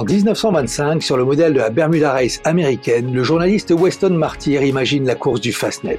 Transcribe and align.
En 0.00 0.04
1925, 0.04 1.02
sur 1.02 1.18
le 1.18 1.26
modèle 1.26 1.52
de 1.52 1.58
la 1.58 1.68
Bermuda 1.68 2.12
Race 2.12 2.40
américaine, 2.44 3.12
le 3.12 3.22
journaliste 3.22 3.70
Weston 3.70 4.14
Martyr 4.14 4.62
imagine 4.62 5.04
la 5.04 5.14
course 5.14 5.42
du 5.42 5.52
Fastnet. 5.52 5.98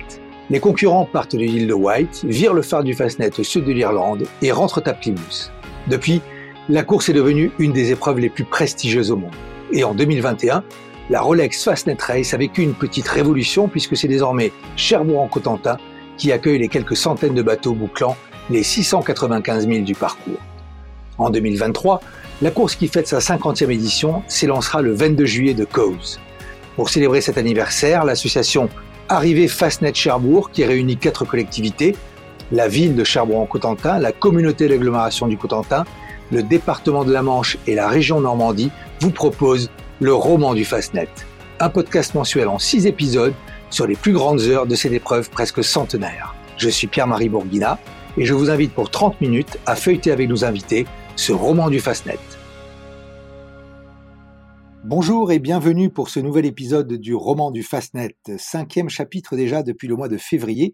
Les 0.50 0.60
concurrents 0.60 1.05
partent 1.05 1.36
de 1.36 1.42
l'île 1.42 1.68
de 1.68 1.74
White, 1.76 2.22
virent 2.24 2.56
le 2.56 2.64
phare 2.64 2.84
du 2.84 2.96
Fastnet 2.96 3.29
au 3.40 3.44
sud 3.44 3.64
de 3.64 3.72
l'Irlande 3.72 4.24
et 4.42 4.52
rentrent 4.52 4.82
à 4.88 4.93
Plymouth. 4.93 5.52
Depuis, 5.86 6.20
la 6.68 6.82
course 6.82 7.10
est 7.10 7.14
devenue 7.14 7.52
une 7.60 7.74
des 7.74 7.92
épreuves 7.92 8.18
les 8.18 8.32
plus 8.32 8.43
prestigieuses 8.43 9.11
au 9.11 9.18
monde. 9.18 9.36
Et 9.71 9.84
en 9.84 9.93
2021, 9.93 10.64
la 11.11 11.21
Rolex 11.21 11.64
Fastnet 11.64 12.02
Race 12.02 12.33
a 12.33 12.38
vécu 12.38 12.64
une 12.64 12.74
petite 12.74 13.07
révolution 13.07 13.68
puisque 13.68 13.96
c'est 13.96 14.07
désormais 14.07 14.52
Cherbourg 14.78 15.20
en 15.20 15.28
Cotentin 15.28 15.78
qui 16.18 16.32
accueille 16.32 16.57
les 16.57 16.70
quelques 16.70 16.97
centaines 16.97 17.36
de 17.36 17.43
bateaux 17.43 17.74
bouclant 17.74 18.18
les 18.50 18.64
695 18.64 19.68
000 19.68 19.82
du 19.82 19.93
parcours. 19.93 20.42
En 21.20 21.29
2023, 21.29 22.02
la 22.41 22.50
course 22.50 22.75
qui 22.75 22.87
fête 22.87 23.07
sa 23.07 23.19
50e 23.19 23.69
édition 23.69 24.23
s'élancera 24.27 24.81
le 24.81 24.93
22 24.93 25.25
juillet 25.25 25.54
de 25.54 25.63
Cowes. 25.65 26.18
Pour 26.75 26.89
célébrer 26.89 27.21
cet 27.21 27.37
anniversaire, 27.37 28.04
l'association 28.04 28.69
Arrivée 29.09 29.47
Fastnet 29.47 29.93
Cherbourg, 29.93 30.51
qui 30.51 30.64
réunit 30.64 30.97
quatre 30.97 31.25
collectivités, 31.25 31.95
la 32.52 32.67
ville 32.67 32.95
de 32.95 33.03
Cherbourg-en-Cotentin, 33.03 34.00
la 34.00 34.11
communauté 34.11 34.67
d'agglomération 34.67 35.27
du 35.27 35.38
Cotentin, 35.38 35.83
le 36.31 36.41
département 36.41 37.03
de 37.03 37.11
la 37.11 37.22
Manche 37.22 37.58
et 37.67 37.75
la 37.75 37.88
région 37.88 38.22
Normandie, 38.22 38.72
vous 39.02 39.11
propose 39.11 39.69
le 40.00 40.14
roman 40.14 40.53
du 40.53 40.66
Fastnet, 40.66 41.09
un 41.59 41.69
podcast 41.69 42.16
mensuel 42.16 42.47
en 42.47 42.58
six 42.58 42.88
épisodes 42.88 43.33
sur 43.69 43.86
les 43.86 43.95
plus 43.95 44.14
grandes 44.14 44.42
heures 44.42 44.66
de 44.66 44.75
cette 44.75 44.94
épreuve 44.94 45.30
presque 45.30 45.64
centenaire. 45.64 46.33
Je 46.58 46.69
suis 46.69 46.88
Pierre-Marie 46.88 47.30
Bourguina 47.30 47.78
et 48.17 48.25
je 48.25 48.33
vous 48.33 48.50
invite 48.50 48.73
pour 48.73 48.89
30 48.89 49.22
minutes 49.22 49.59
à 49.66 49.75
feuilleter 49.75 50.11
avec 50.11 50.28
nos 50.28 50.44
invités 50.44 50.86
ce 51.16 51.31
roman 51.33 51.70
du 51.70 51.80
Fastnet. 51.80 52.20
Bonjour 54.84 55.31
et 55.31 55.40
bienvenue 55.40 55.90
pour 55.90 56.09
ce 56.09 56.20
nouvel 56.20 56.45
épisode 56.45 56.94
du 56.94 57.14
roman 57.14 57.52
du 57.52 57.64
Fastnet, 57.64 58.16
cinquième 58.38 58.90
chapitre 58.90 59.36
déjà 59.36 59.62
depuis 59.62 59.88
le 59.88 59.95
mois 59.95 60.08
de 60.08 60.17
février, 60.17 60.73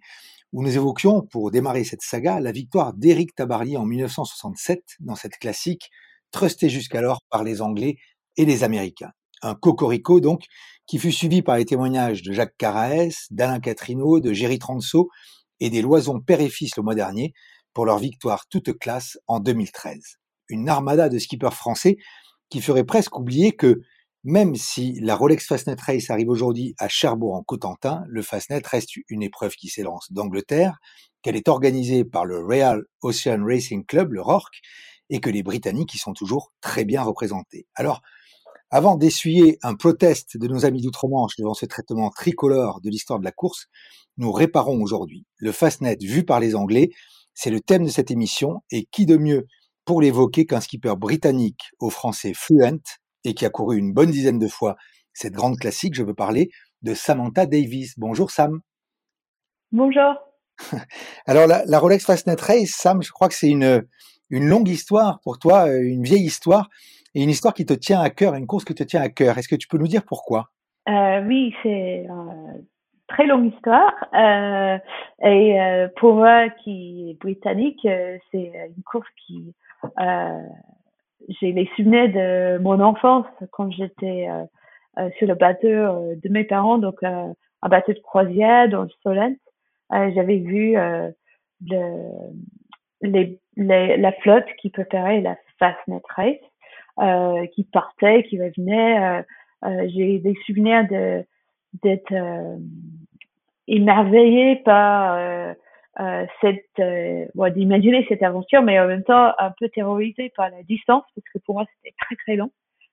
où 0.53 0.63
nous 0.63 0.75
évoquions, 0.75 1.23
pour 1.23 1.51
démarrer 1.51 1.83
cette 1.83 2.01
saga, 2.01 2.39
la 2.39 2.51
victoire 2.51 2.93
d'Éric 2.93 3.35
Tabarly 3.35 3.77
en 3.77 3.85
1967 3.85 4.83
dans 5.01 5.15
cette 5.15 5.37
classique, 5.37 5.89
trustée 6.31 6.69
jusqu'alors 6.69 7.21
par 7.29 7.43
les 7.43 7.61
Anglais 7.61 7.97
et 8.37 8.45
les 8.45 8.63
Américains. 8.63 9.11
Un 9.41 9.55
cocorico 9.55 10.19
donc, 10.19 10.43
qui 10.85 10.99
fut 10.99 11.11
suivi 11.11 11.41
par 11.41 11.57
les 11.57 11.65
témoignages 11.65 12.21
de 12.21 12.31
Jacques 12.31 12.55
Caraès, 12.57 13.27
d'Alain 13.31 13.59
Catrineau, 13.59 14.19
de 14.19 14.33
Géry 14.33 14.59
Transo 14.59 15.09
et 15.59 15.69
des 15.69 15.81
Loisons 15.81 16.21
père 16.21 16.41
et 16.41 16.49
fils 16.49 16.77
le 16.77 16.83
mois 16.83 16.95
dernier 16.95 17.33
pour 17.73 17.85
leur 17.85 17.99
victoire 17.99 18.47
toute 18.49 18.77
classe 18.79 19.19
en 19.27 19.39
2013. 19.39 20.17
Une 20.49 20.69
armada 20.69 21.09
de 21.09 21.17
skippers 21.19 21.53
français 21.53 21.97
qui 22.49 22.61
ferait 22.61 22.85
presque 22.85 23.17
oublier 23.17 23.53
que 23.53 23.81
même 24.23 24.55
si 24.55 24.99
la 24.99 25.15
Rolex 25.15 25.45
Fastnet 25.45 25.77
Race 25.79 26.09
arrive 26.09 26.29
aujourd'hui 26.29 26.75
à 26.79 26.89
Cherbourg 26.89 27.35
en 27.35 27.43
Cotentin, 27.43 28.03
le 28.07 28.21
Fastnet 28.21 28.61
reste 28.65 28.91
une 29.09 29.23
épreuve 29.23 29.55
qui 29.55 29.69
s'élance 29.69 30.11
d'Angleterre, 30.11 30.79
qu'elle 31.21 31.35
est 31.35 31.47
organisée 31.47 32.03
par 32.03 32.25
le 32.25 32.39
Royal 32.39 32.83
Ocean 33.01 33.43
Racing 33.45 33.85
Club, 33.85 34.13
le 34.13 34.21
RORC, 34.21 34.51
et 35.09 35.19
que 35.19 35.29
les 35.29 35.43
Britanniques 35.43 35.93
y 35.93 35.97
sont 35.97 36.13
toujours 36.13 36.51
très 36.59 36.83
bien 36.83 37.03
représentés. 37.03 37.67
Alors, 37.75 38.01
avant 38.69 38.97
d'essuyer 38.97 39.59
un 39.63 39.75
protest 39.75 40.37
de 40.37 40.47
nos 40.47 40.65
amis 40.65 40.81
d'outre-Manche 40.81 41.37
devant 41.37 41.53
ce 41.53 41.65
traitement 41.65 42.09
tricolore 42.09 42.81
de 42.81 42.89
l'histoire 42.89 43.19
de 43.19 43.23
la 43.23 43.31
course, 43.31 43.67
nous 44.17 44.31
réparons 44.31 44.81
aujourd'hui. 44.81 45.25
Le 45.37 45.53
Fastnet 45.53 45.97
vu 46.01 46.25
par 46.25 46.41
les 46.41 46.53
Anglais, 46.53 46.89
c'est 47.33 47.51
le 47.51 47.61
thème 47.61 47.85
de 47.85 47.89
cette 47.89 48.11
émission, 48.11 48.61
et 48.71 48.85
qui 48.91 49.05
de 49.05 49.15
mieux 49.15 49.47
pour 49.87 50.01
l'évoquer 50.01 50.45
qu'un 50.45 50.59
skipper 50.59 50.93
britannique 50.97 51.71
au 51.79 51.89
français 51.89 52.33
fluent 52.35 52.83
et 53.23 53.33
qui 53.33 53.45
a 53.45 53.49
couru 53.49 53.77
une 53.77 53.93
bonne 53.93 54.11
dizaine 54.11 54.37
de 54.37 54.47
fois 54.47 54.75
cette 55.13 55.33
grande 55.33 55.57
classique, 55.57 55.95
je 55.95 56.03
veux 56.03 56.13
parler 56.13 56.49
de 56.83 56.93
Samantha 56.93 57.45
Davis. 57.45 57.97
Bonjour 57.97 58.29
Sam. 58.29 58.59
Bonjour. 59.71 60.13
Alors 61.25 61.47
la, 61.47 61.79
Rolex 61.79 62.05
Fastnet 62.05 62.35
Race, 62.39 62.69
Sam, 62.69 63.01
je 63.01 63.11
crois 63.11 63.29
que 63.29 63.33
c'est 63.33 63.49
une, 63.49 63.87
une 64.29 64.47
longue 64.47 64.67
histoire 64.67 65.19
pour 65.23 65.39
toi, 65.39 65.67
euh, 65.67 65.81
une 65.81 66.03
vieille 66.03 66.25
histoire 66.25 66.69
et 67.15 67.23
une 67.23 67.29
histoire 67.29 67.53
qui 67.53 67.65
te 67.65 67.73
tient 67.73 68.01
à 68.01 68.09
cœur, 68.09 68.35
une 68.35 68.45
course 68.45 68.65
qui 68.65 68.75
te 68.75 68.83
tient 68.83 69.01
à 69.01 69.09
cœur. 69.09 69.37
Est-ce 69.37 69.47
que 69.47 69.55
tu 69.55 69.67
peux 69.67 69.77
nous 69.77 69.87
dire 69.87 70.03
pourquoi? 70.05 70.49
Euh, 70.89 71.21
Oui, 71.25 71.55
c'est 71.63 72.05
une 72.07 72.65
très 73.07 73.25
longue 73.25 73.53
histoire. 73.53 73.93
Euh, 74.13 74.77
et 75.23 75.61
euh, 75.61 75.87
pour 75.97 76.15
moi, 76.15 76.49
qui 76.63 77.11
est 77.11 77.19
britannique, 77.19 77.85
euh, 77.85 78.17
c'est 78.31 78.51
une 78.75 78.83
course 78.83 79.07
qui. 79.25 79.53
J'ai 81.41 81.51
les 81.51 81.69
souvenirs 81.75 82.09
de 82.09 82.57
mon 82.59 82.79
enfance 82.79 83.25
quand 83.51 83.71
j'étais 83.71 84.27
sur 85.17 85.27
le 85.27 85.35
bateau 85.35 85.67
de 85.67 86.29
mes 86.29 86.43
parents, 86.43 86.77
donc 86.77 87.01
un 87.03 87.33
bateau 87.69 87.93
de 87.93 87.99
croisière 87.99 88.69
dans 88.69 88.83
le 88.83 88.89
Solent. 89.03 89.35
J'avais 89.91 90.37
vu 90.37 90.75
le, 91.65 91.93
les, 93.01 93.39
les, 93.55 93.97
la 93.97 94.11
flotte 94.13 94.47
qui 94.59 94.69
préparait 94.69 95.21
la 95.21 95.35
Fastnet 95.59 96.01
Race 96.15 96.35
euh, 96.99 97.45
qui 97.47 97.63
partait, 97.63 98.23
qui 98.23 98.41
revenait. 98.41 98.99
Euh, 98.99 99.21
euh, 99.65 99.87
j'ai 99.93 100.19
des 100.19 100.35
souvenirs 100.45 100.87
de 100.89 101.23
d'être 101.83 102.13
émerveillée 103.67 104.55
par 104.57 105.53
cette, 106.41 107.31
bon, 107.35 107.53
d'imaginer 107.53 108.05
cette 108.07 108.23
aventure, 108.23 108.61
mais 108.61 108.79
en 108.79 108.87
même 108.87 109.03
temps 109.03 109.33
un 109.37 109.51
peu 109.59 109.67
terrorisée 109.69 110.31
par 110.35 110.49
la 110.49 110.63
distance, 110.63 111.03
parce 111.15 111.27
que 111.33 111.39
pour 111.39 111.55
moi 111.55 111.65
c'était 111.75 111.95
très 111.99 112.15
très 112.15 112.35
long. 112.35 112.51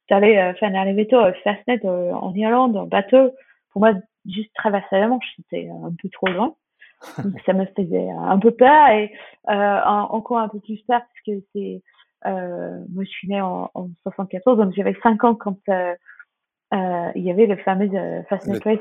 J'allais 0.09 0.39
euh, 0.39 0.55
faire 0.55 0.75
un 0.75 0.83
élévateur 0.87 1.35
Fastnet 1.43 1.81
en 1.87 2.35
Irlande, 2.35 2.77
en 2.77 2.87
bateau. 2.87 3.31
Pour 3.71 3.81
moi, 3.81 3.93
juste 4.27 4.51
traverser 4.55 4.99
la 4.99 5.09
Manche, 5.09 5.25
c'était 5.37 5.69
un 5.69 5.93
peu 6.01 6.09
trop 6.11 6.29
loin. 6.29 6.55
ça 7.47 7.53
me 7.53 7.67
faisait 7.67 8.11
un 8.11 8.39
peu 8.39 8.51
peur 8.51 8.89
et 8.89 9.13
euh, 9.51 9.81
encore 9.83 10.39
un 10.39 10.49
peu 10.49 10.61
plus 10.61 10.81
peur 10.87 11.01
parce 11.01 11.21
que 11.27 11.45
c'est 11.53 11.83
euh, 12.27 12.79
moi, 12.91 13.05
je 13.05 13.11
suis 13.11 13.29
née 13.29 13.41
en, 13.41 13.71
en 13.75 13.91
74, 14.03 14.57
donc 14.57 14.73
j'avais 14.75 14.97
5 15.03 15.25
ans 15.25 15.35
quand 15.35 15.59
euh, 15.69 15.95
euh, 16.73 17.13
il 17.15 17.23
y 17.23 17.31
avait 17.31 17.47
le 17.47 17.57
fameux 17.59 17.91
euh, 17.95 18.23
Fastnet 18.31 18.59
Race. 18.65 18.79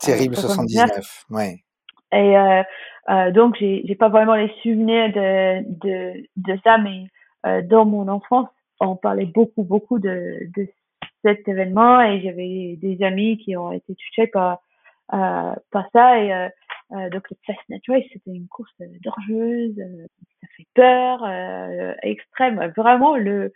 Terrible 0.00 0.36
79, 0.36 1.24
ouais. 1.30 1.63
Et 2.14 2.38
euh, 2.38 2.62
euh, 3.10 3.30
donc, 3.32 3.56
j'ai, 3.58 3.82
j'ai 3.84 3.94
pas 3.94 4.08
vraiment 4.08 4.34
les 4.34 4.52
souvenirs 4.62 5.12
de, 5.12 5.62
de, 5.84 6.26
de 6.36 6.58
ça, 6.64 6.78
mais 6.78 7.06
euh, 7.46 7.62
dans 7.62 7.84
mon 7.84 8.08
enfance, 8.08 8.48
on 8.80 8.96
parlait 8.96 9.26
beaucoup, 9.26 9.64
beaucoup 9.64 9.98
de, 9.98 10.38
de 10.56 10.68
cet 11.24 11.46
événement 11.48 12.00
et 12.00 12.20
j'avais 12.20 12.76
des 12.80 13.02
amis 13.02 13.38
qui 13.38 13.56
ont 13.56 13.72
été 13.72 13.94
touchés 13.94 14.26
par, 14.28 14.58
euh, 15.12 15.54
par 15.70 15.86
ça. 15.92 16.20
Et 16.20 16.32
euh, 16.32 16.48
euh, 16.92 17.10
donc 17.10 17.28
le 17.30 17.36
Fastnet 17.46 17.80
Race, 17.88 18.04
c'était 18.12 18.30
une 18.30 18.48
course 18.48 18.72
dangereuse, 18.78 19.76
ça 19.76 20.46
fait 20.56 20.66
peur, 20.74 21.96
extrême. 22.02 22.72
Vraiment, 22.76 23.16
le 23.16 23.52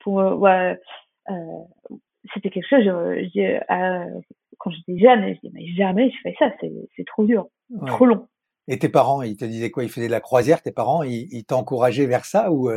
pour 0.00 0.16
ouais, 0.16 0.78
c'était 2.34 2.50
quelque 2.50 2.68
chose. 2.68 2.84
Je, 2.84 3.60
quand 4.62 4.70
j'étais 4.70 4.98
jeune, 4.98 5.34
je 5.34 5.40
disais 5.40 5.50
mais 5.52 5.66
jamais 5.74 6.10
je 6.10 6.16
fais 6.22 6.34
ça, 6.38 6.50
c'est 6.60 7.04
trop 7.04 7.24
dur, 7.24 7.46
trop 7.86 8.06
long. 8.06 8.26
Et 8.68 8.78
tes 8.78 8.88
parents, 8.88 9.22
ils 9.22 9.36
te 9.36 9.44
disaient 9.44 9.70
quoi? 9.70 9.82
Ils 9.82 9.90
faisaient 9.90 10.06
de 10.06 10.12
la 10.12 10.20
croisière, 10.20 10.62
tes 10.62 10.70
parents, 10.70 11.02
ils, 11.02 11.26
ils 11.32 11.44
t'encourageaient 11.44 12.06
vers 12.06 12.24
ça 12.24 12.52
ou, 12.52 12.70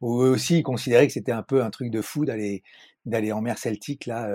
ou 0.00 0.22
eux 0.22 0.30
aussi 0.30 0.60
ils 0.60 0.62
considéraient 0.62 1.06
que 1.06 1.12
c'était 1.12 1.32
un 1.32 1.42
peu 1.42 1.62
un 1.62 1.70
truc 1.70 1.90
de 1.90 2.00
fou 2.00 2.24
d'aller 2.24 2.62
d'aller 3.04 3.32
en 3.32 3.42
mer 3.42 3.58
Celtique 3.58 4.06
là 4.06 4.28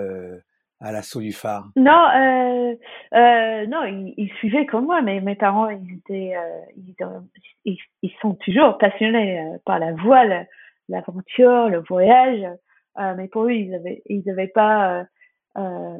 à 0.82 0.90
l'assaut 0.92 1.20
du 1.20 1.32
phare? 1.32 1.70
Non, 1.76 2.08
euh, 2.14 2.74
euh, 3.14 3.66
non, 3.66 3.84
ils, 3.84 4.14
ils, 4.16 4.32
suivaient 4.38 4.66
comme 4.66 4.86
moi, 4.86 5.00
mais 5.00 5.20
mes 5.20 5.36
parents, 5.36 5.70
ils 5.70 5.94
étaient, 5.98 6.34
euh, 6.36 7.14
ils, 7.64 7.78
ils, 8.02 8.12
sont 8.20 8.34
toujours 8.34 8.76
passionnés 8.78 9.40
euh, 9.40 9.58
par 9.64 9.78
la 9.78 9.92
voile, 9.92 10.48
l'aventure, 10.88 11.68
le 11.68 11.82
voyage, 11.88 12.44
euh, 12.98 13.14
mais 13.16 13.28
pour 13.28 13.44
eux, 13.44 13.52
ils 13.52 13.74
avaient, 13.74 14.02
ils 14.06 14.28
avaient 14.28 14.48
pas, 14.48 15.06
euh, 15.56 15.98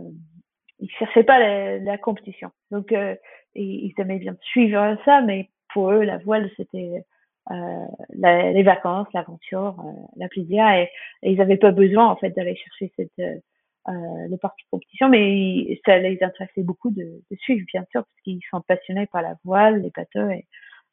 ils 0.82 0.90
cherchaient 0.98 1.24
pas 1.24 1.38
la, 1.38 1.78
la 1.78 1.96
compétition. 1.96 2.50
Donc, 2.70 2.92
ils, 2.92 3.18
ils, 3.54 3.94
aimaient 3.98 4.18
bien 4.18 4.36
suivre 4.42 4.98
ça, 5.04 5.22
mais 5.22 5.48
pour 5.72 5.90
eux, 5.90 6.02
la 6.02 6.18
voile, 6.18 6.50
c'était 6.56 7.04
la, 7.48 8.52
les 8.52 8.62
vacances, 8.62 9.08
l'aventure, 9.14 9.76
la 10.16 10.28
plaisir, 10.28 10.68
et, 10.68 10.90
ils 11.22 11.38
n'avaient 11.38 11.56
pas 11.56 11.72
besoin 11.72 12.06
en 12.08 12.16
fait 12.16 12.30
d'aller 12.30 12.56
chercher 12.56 12.92
cette 12.96 13.42
euh, 13.88 14.28
le 14.28 14.36
parti 14.36 14.62
compétition, 14.70 15.08
mais 15.08 15.80
ça 15.84 15.98
les 15.98 16.22
intéressait 16.22 16.62
beaucoup 16.62 16.92
de, 16.92 17.20
de 17.28 17.36
suivre, 17.36 17.66
bien 17.72 17.84
sûr, 17.90 18.04
parce 18.04 18.20
qu'ils 18.22 18.40
sont 18.48 18.60
passionnés 18.60 19.06
par 19.06 19.22
la 19.22 19.34
voile, 19.44 19.82
les 19.82 19.90
bateaux 19.90 20.30
et 20.30 20.46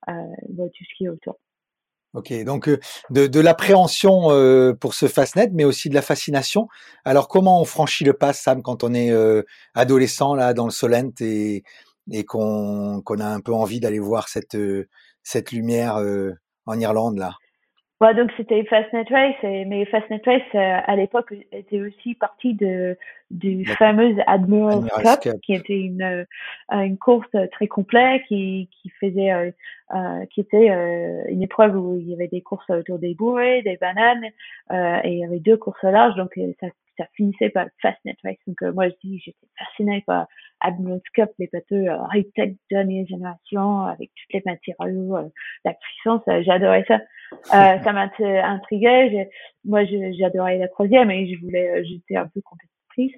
euh, 0.09 0.13
tout 0.57 0.83
ce 0.83 0.95
qui 0.97 1.05
est 1.05 1.09
autour. 1.09 1.37
Ok, 2.13 2.33
donc 2.43 2.69
de, 3.09 3.27
de 3.27 3.39
l'appréhension 3.39 4.29
pour 4.79 4.93
ce 4.93 5.07
Fastnet, 5.07 5.49
mais 5.53 5.63
aussi 5.63 5.89
de 5.89 5.95
la 5.95 6.01
fascination. 6.01 6.67
Alors 7.05 7.27
comment 7.27 7.61
on 7.61 7.65
franchit 7.65 8.03
le 8.03 8.13
pas, 8.13 8.33
Sam, 8.33 8.63
quand 8.63 8.83
on 8.83 8.93
est 8.93 9.11
adolescent 9.75 10.33
là 10.33 10.53
dans 10.53 10.65
le 10.65 10.71
Solent 10.71 11.11
et, 11.21 11.63
et 12.11 12.23
qu'on 12.23 13.01
qu'on 13.05 13.19
a 13.19 13.27
un 13.27 13.41
peu 13.41 13.53
envie 13.53 13.79
d'aller 13.79 13.99
voir 13.99 14.27
cette 14.27 14.57
cette 15.21 15.51
lumière 15.51 16.03
en 16.65 16.79
Irlande 16.79 17.19
là? 17.19 17.33
Ouais, 18.01 18.15
donc 18.15 18.31
c'était 18.37 18.63
Fastnet 18.63 19.05
Race, 19.11 19.35
mais 19.43 19.85
Fastnet 19.85 20.21
Race 20.25 20.41
euh, 20.55 20.79
à 20.85 20.95
l'époque 20.95 21.33
était 21.51 21.81
aussi 21.81 22.15
partie 22.15 22.53
de 22.53 22.97
du 23.31 23.65
fameux 23.65 24.15
Admiral's 24.27 24.89
Cup, 25.01 25.33
qui 25.43 25.53
était 25.53 25.79
une 25.79 26.01
euh, 26.01 26.25
une 26.71 26.97
course 26.97 27.29
très 27.51 27.67
complète 27.67 28.21
qui 28.27 28.69
qui 28.81 28.89
faisait 28.99 29.31
euh, 29.31 29.51
euh 29.93 30.25
qui 30.31 30.41
était 30.41 30.67
une 31.29 31.41
épreuve 31.41 31.75
où 31.75 31.97
il 31.97 32.09
y 32.09 32.13
avait 32.13 32.27
des 32.27 32.41
courses 32.41 32.69
autour 32.69 32.99
des 32.99 33.13
bourrées, 33.15 33.61
des 33.61 33.77
bananes 33.77 34.25
et 35.03 35.11
il 35.11 35.19
y 35.19 35.25
avait 35.25 35.39
deux 35.39 35.57
courses 35.57 35.83
larges 35.83 36.15
donc 36.15 36.31
ça 36.59 36.67
ça 36.97 37.05
finissait 37.15 37.49
par 37.49 37.67
Fastnet 37.81 38.17
Race. 38.25 38.35
Donc 38.45 38.61
moi 38.73 38.89
je 38.89 38.93
dis 39.03 39.19
j'étais 39.23 39.47
fascinée 39.57 40.03
par 40.05 40.27
Admiral's 40.59 41.01
Cup, 41.13 41.29
les 41.39 41.49
bateaux 41.51 41.85
high-tech 42.13 42.55
dernière 42.69 43.07
génération 43.07 43.85
avec 43.85 44.09
toutes 44.15 44.33
les 44.33 44.43
matériaux, 44.45 45.17
la 45.63 45.73
puissance, 45.73 46.23
j'adorais 46.41 46.83
ça. 46.87 46.99
Euh, 47.53 47.77
ça 47.83 47.93
m'a 47.93 48.09
intrigué. 48.19 49.27
Moi, 49.65 49.85
j'adorais 49.85 50.57
la 50.57 50.67
croisière, 50.67 51.09
et 51.09 51.33
je 51.33 51.39
voulais, 51.41 51.69
euh, 51.69 51.83
j'étais 51.83 52.15
un 52.15 52.27
peu 52.27 52.41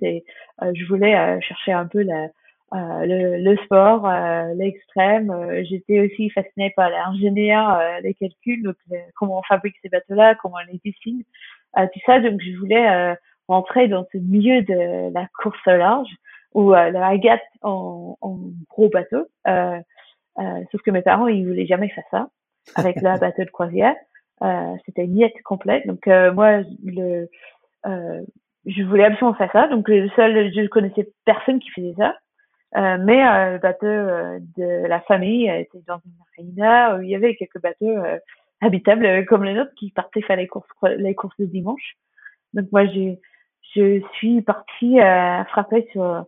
et 0.01 0.23
euh, 0.61 0.71
je 0.75 0.85
voulais 0.85 1.15
euh, 1.15 1.39
chercher 1.41 1.71
un 1.71 1.85
peu 1.85 2.01
la, 2.01 2.27
le, 2.73 3.37
le, 3.37 3.57
sport, 3.65 4.09
l'extrême. 4.55 5.33
J'étais 5.63 5.99
aussi 5.99 6.29
fascinée 6.29 6.71
par 6.75 6.89
l'ingénieur, 6.89 7.81
les 8.01 8.13
calculs, 8.13 8.63
donc 8.63 8.75
comment 9.15 9.39
on 9.39 9.43
fabrique 9.43 9.75
ces 9.81 9.89
bateaux-là, 9.89 10.35
comment 10.35 10.55
on 10.55 10.71
les 10.71 10.79
dessine, 10.85 11.23
tout 11.75 11.99
ça. 12.05 12.21
Donc, 12.21 12.39
je 12.41 12.57
voulais 12.57 13.17
rentrer 13.49 13.89
dans 13.89 14.05
ce 14.13 14.17
milieu 14.19 14.61
de 14.61 15.13
la 15.13 15.27
course 15.41 15.65
large 15.65 16.15
ou 16.53 16.71
la 16.71 17.09
régate 17.09 17.43
en, 17.61 18.15
en, 18.21 18.39
gros 18.69 18.87
bateau. 18.87 19.27
sauf 19.45 20.81
que 20.85 20.91
mes 20.91 21.01
parents, 21.01 21.27
ils 21.27 21.45
voulaient 21.45 21.67
jamais 21.67 21.89
faire 21.89 22.05
ça 22.09 22.29
avec 22.75 23.01
la 23.01 23.17
bateau 23.17 23.43
de 23.43 23.49
croisière. 23.49 23.95
Euh, 24.43 24.75
c'était 24.85 25.05
une 25.05 25.13
miette 25.13 25.41
complète. 25.43 25.85
Donc 25.85 26.07
euh, 26.07 26.33
moi, 26.33 26.61
le, 26.83 27.29
euh, 27.85 28.21
je 28.65 28.83
voulais 28.83 29.05
absolument 29.05 29.35
faire 29.35 29.51
ça. 29.51 29.67
Donc 29.67 29.87
le 29.87 30.09
seul, 30.09 30.51
je 30.53 30.67
connaissais 30.67 31.09
personne 31.25 31.59
qui 31.59 31.69
faisait 31.71 31.95
ça. 31.97 32.15
Euh, 32.77 32.97
mais 33.01 33.25
euh, 33.25 33.53
le 33.53 33.57
bateau 33.59 33.85
de 33.85 34.87
la 34.87 35.01
famille 35.01 35.49
était 35.49 35.83
dans 35.87 35.99
une 36.05 36.13
marina 36.37 36.95
où 36.95 37.01
il 37.01 37.09
y 37.09 37.15
avait 37.15 37.35
quelques 37.35 37.61
bateaux 37.61 37.95
habitables 38.61 39.25
comme 39.25 39.43
les 39.43 39.53
nôtres 39.53 39.73
qui 39.75 39.91
partaient 39.91 40.21
faire 40.21 40.37
les 40.37 40.47
courses, 40.47 40.67
les 40.83 41.15
courses 41.15 41.37
de 41.39 41.45
dimanche. 41.45 41.95
Donc 42.53 42.67
moi, 42.71 42.85
j'ai, 42.85 43.19
je 43.75 44.01
suis 44.13 44.41
partie 44.41 44.99
frapper 45.49 45.87
sur 45.91 46.25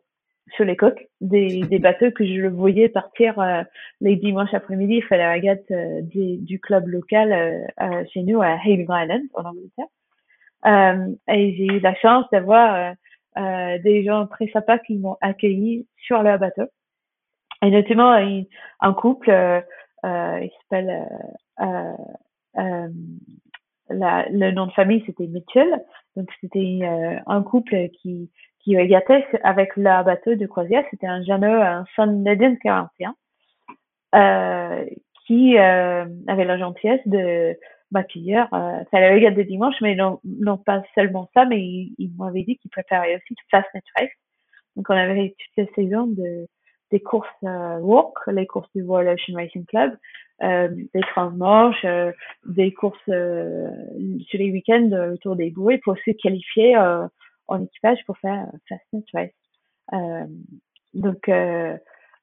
sur 0.55 0.65
les 0.65 0.75
coques 0.75 1.07
des, 1.21 1.61
des 1.61 1.79
bateaux 1.79 2.11
que 2.11 2.25
je 2.25 2.33
le 2.33 2.49
voyais 2.49 2.89
partir 2.89 3.39
euh, 3.39 3.63
les 4.01 4.15
dimanches 4.15 4.53
après-midi 4.53 5.01
faire 5.01 5.17
la 5.17 5.31
régate 5.31 5.69
euh, 5.71 6.01
du, 6.01 6.59
club 6.59 6.87
local 6.87 7.31
euh, 7.81 8.03
chez 8.13 8.23
nous 8.23 8.41
à 8.41 8.53
Haven 8.53 8.81
Island 8.81 9.23
en 9.33 9.45
Angleterre. 9.45 9.85
Et 10.65 11.55
j'ai 11.55 11.65
eu 11.65 11.79
la 11.79 11.95
chance 11.95 12.25
d'avoir 12.31 12.93
des 13.35 14.03
gens 14.03 14.27
très 14.27 14.47
sympas 14.47 14.79
qui 14.79 14.97
m'ont 14.97 15.17
accueilli 15.21 15.87
sur 15.97 16.21
leur 16.23 16.39
bateau. 16.39 16.63
Et 17.61 17.71
notamment 17.71 18.11
un, 18.81 18.93
couple, 18.93 19.29
il 20.03 20.49
s'appelle 20.61 21.07
le 23.89 24.51
nom 24.51 24.67
de 24.67 24.71
famille 24.71 25.03
c'était 25.05 25.27
Mitchell. 25.27 25.83
Donc 26.15 26.29
c'était 26.41 26.81
un 27.25 27.41
couple 27.43 27.89
qui 27.89 28.29
qui 28.63 28.77
régatait 28.77 29.25
avec 29.43 29.75
le 29.75 30.03
bateau 30.03 30.35
de 30.35 30.45
croisière. 30.45 30.83
C'était 30.89 31.07
un 31.07 31.23
jeune 31.23 31.43
un 31.43 31.85
Sun 31.95 32.23
Legend 32.23 32.57
41, 32.59 33.15
euh, 34.15 34.85
qui 35.27 35.57
euh, 35.57 36.05
avait 36.27 36.45
la 36.45 36.57
gentillesse 36.57 37.05
de 37.05 37.57
Euh, 37.95 38.83
ça 38.91 38.99
la 38.99 39.09
régate 39.09 39.35
de 39.35 39.43
dimanche, 39.43 39.75
mais 39.81 39.95
non, 39.95 40.19
non 40.23 40.57
pas 40.57 40.83
seulement 40.95 41.29
ça, 41.33 41.45
mais 41.45 41.59
il, 41.59 41.95
il 41.97 42.11
m'avait 42.17 42.43
dit 42.43 42.57
qu'il 42.57 42.71
préférait 42.71 43.15
aussi 43.15 43.35
Fastnet 43.51 43.81
Race. 43.97 44.09
Donc 44.75 44.89
on 44.89 44.95
avait 44.95 45.35
toute 45.37 45.65
la 45.65 45.73
saison 45.75 46.07
de 46.07 46.47
des 46.91 46.99
courses 46.99 47.27
euh, 47.43 47.79
walk, 47.79 48.13
les 48.27 48.45
courses 48.45 48.69
du 48.75 48.83
Ocean 48.83 49.33
Racing 49.35 49.65
Club, 49.65 49.97
euh, 50.43 50.69
des 50.93 51.01
transmanches, 51.01 51.83
euh, 51.85 52.11
des 52.45 52.71
courses 52.71 52.99
euh, 53.09 53.67
sur 54.27 54.37
les 54.37 54.51
week-ends 54.51 54.91
autour 55.11 55.35
des 55.35 55.49
bouées 55.49 55.79
pour 55.79 55.97
se 55.97 56.11
qualifier 56.11 56.77
en 57.47 57.63
équipage 57.63 57.97
pour 58.05 58.17
faire 58.19 58.45
Fastnet 58.69 59.05
Race. 59.11 59.31
Euh, 59.93 60.25
donc, 60.93 61.27
euh, 61.29 61.75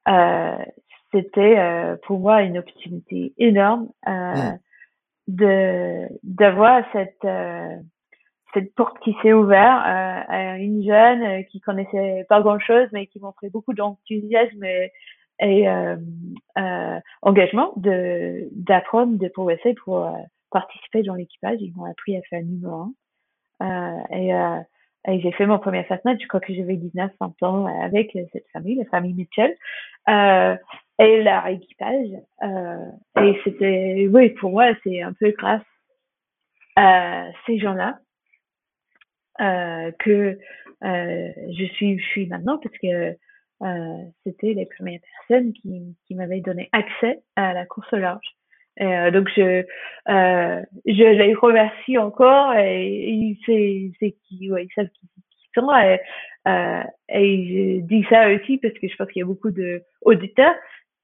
euh, 0.09 0.65
c'était 1.13 1.59
euh, 1.59 1.97
pour 2.05 2.21
moi 2.21 2.43
une 2.43 2.59
opportunité 2.59 3.35
énorme 3.39 3.89
euh, 4.07 4.11
mmh. 4.35 4.59
De 5.37 6.07
d'avoir 6.23 6.85
cette 6.93 7.27
cette 8.55 8.75
porte 8.75 8.99
qui 9.01 9.15
s'est 9.23 9.33
ouverte 9.33 9.83
à 9.85 10.59
une 10.59 10.85
jeune 10.85 11.45
qui 11.47 11.61
connaissait 11.61 12.27
pas 12.29 12.41
grand 12.41 12.59
chose 12.59 12.89
mais 12.93 13.07
qui 13.07 13.21
montrait 13.21 13.51
beaucoup 13.51 13.75
d'enthousiasme 13.75 14.65
et, 14.65 14.93
et 15.41 15.69
engagement 17.23 17.73
de 17.77 18.49
d'apprendre 18.53 19.19
de 19.19 19.29
progresser 19.29 19.75
pour 19.85 20.11
participer 20.51 21.03
dans 21.03 21.15
l'équipage. 21.15 21.59
Ils 21.61 21.73
m'ont 21.77 21.85
appris 21.85 22.17
à 22.17 22.23
faire 22.23 22.43
numéro 22.43 22.93
un. 23.61 24.03
Et 24.11 24.33
et 25.09 25.21
j'ai 25.21 25.33
fait 25.33 25.47
mon 25.47 25.59
premier 25.59 25.85
Fastnet, 25.85 26.19
je 26.21 26.27
crois 26.27 26.41
que 26.41 26.53
j'avais 26.53 26.77
19, 26.77 27.11
20 27.19 27.43
ans 27.43 27.67
avec 27.67 28.17
cette 28.33 28.47
famille, 28.53 28.75
la 28.77 28.85
famille 28.87 29.15
Mitchell, 29.15 29.57
euh, 30.09 30.57
et 31.01 31.23
leur 31.23 31.47
équipage. 31.47 32.09
Euh, 32.43 33.23
et 33.23 33.41
c'était, 33.43 34.07
oui, 34.13 34.31
pour 34.31 34.51
moi, 34.51 34.67
c'est 34.85 35.01
un 35.01 35.15
peu 35.15 35.31
grâce 35.31 35.65
à 36.77 37.27
ces 37.47 37.59
gens-là 37.59 37.99
euh, 39.41 39.91
que 39.99 40.39
euh, 40.85 41.29
je 41.59 41.65
suis, 41.73 41.99
je 41.99 42.05
suis 42.05 42.27
maintenant 42.27 42.59
parce 42.59 42.77
que 42.79 43.17
euh, 43.63 44.05
c'était 44.25 44.53
les 44.53 44.67
premières 44.67 45.01
personnes 45.29 45.53
qui, 45.55 45.97
qui 46.07 46.15
m'avaient 46.15 46.41
donné 46.41 46.69
accès 46.73 47.21
à 47.37 47.55
la 47.55 47.65
course 47.67 47.93
au 47.93 47.97
large. 47.97 48.27
Donc 48.79 49.29
je 49.37 49.63
euh, 50.09 50.63
je 50.87 51.05
les 51.05 51.35
remercie 51.35 51.99
encore 51.99 52.55
et, 52.55 53.37
c'est 53.45 53.93
c'est 54.01 54.13
qui 54.25 54.51
ouais, 54.51 54.65
ils 54.65 54.73
savent 54.75 54.89
qui, 54.89 55.07
sont 55.55 55.71
et, 55.75 56.01
euh, 56.49 56.83
et 57.09 57.81
je 57.81 57.87
dis 57.87 58.07
ça 58.09 58.31
aussi 58.31 58.57
parce 58.59 58.75
que 58.75 58.89
je 58.89 58.97
pense 58.97 59.09
qu'il 59.11 59.21
y 59.21 59.23
a 59.23 59.27
beaucoup 59.27 59.51
de 59.51 59.83
auditeurs 60.03 60.55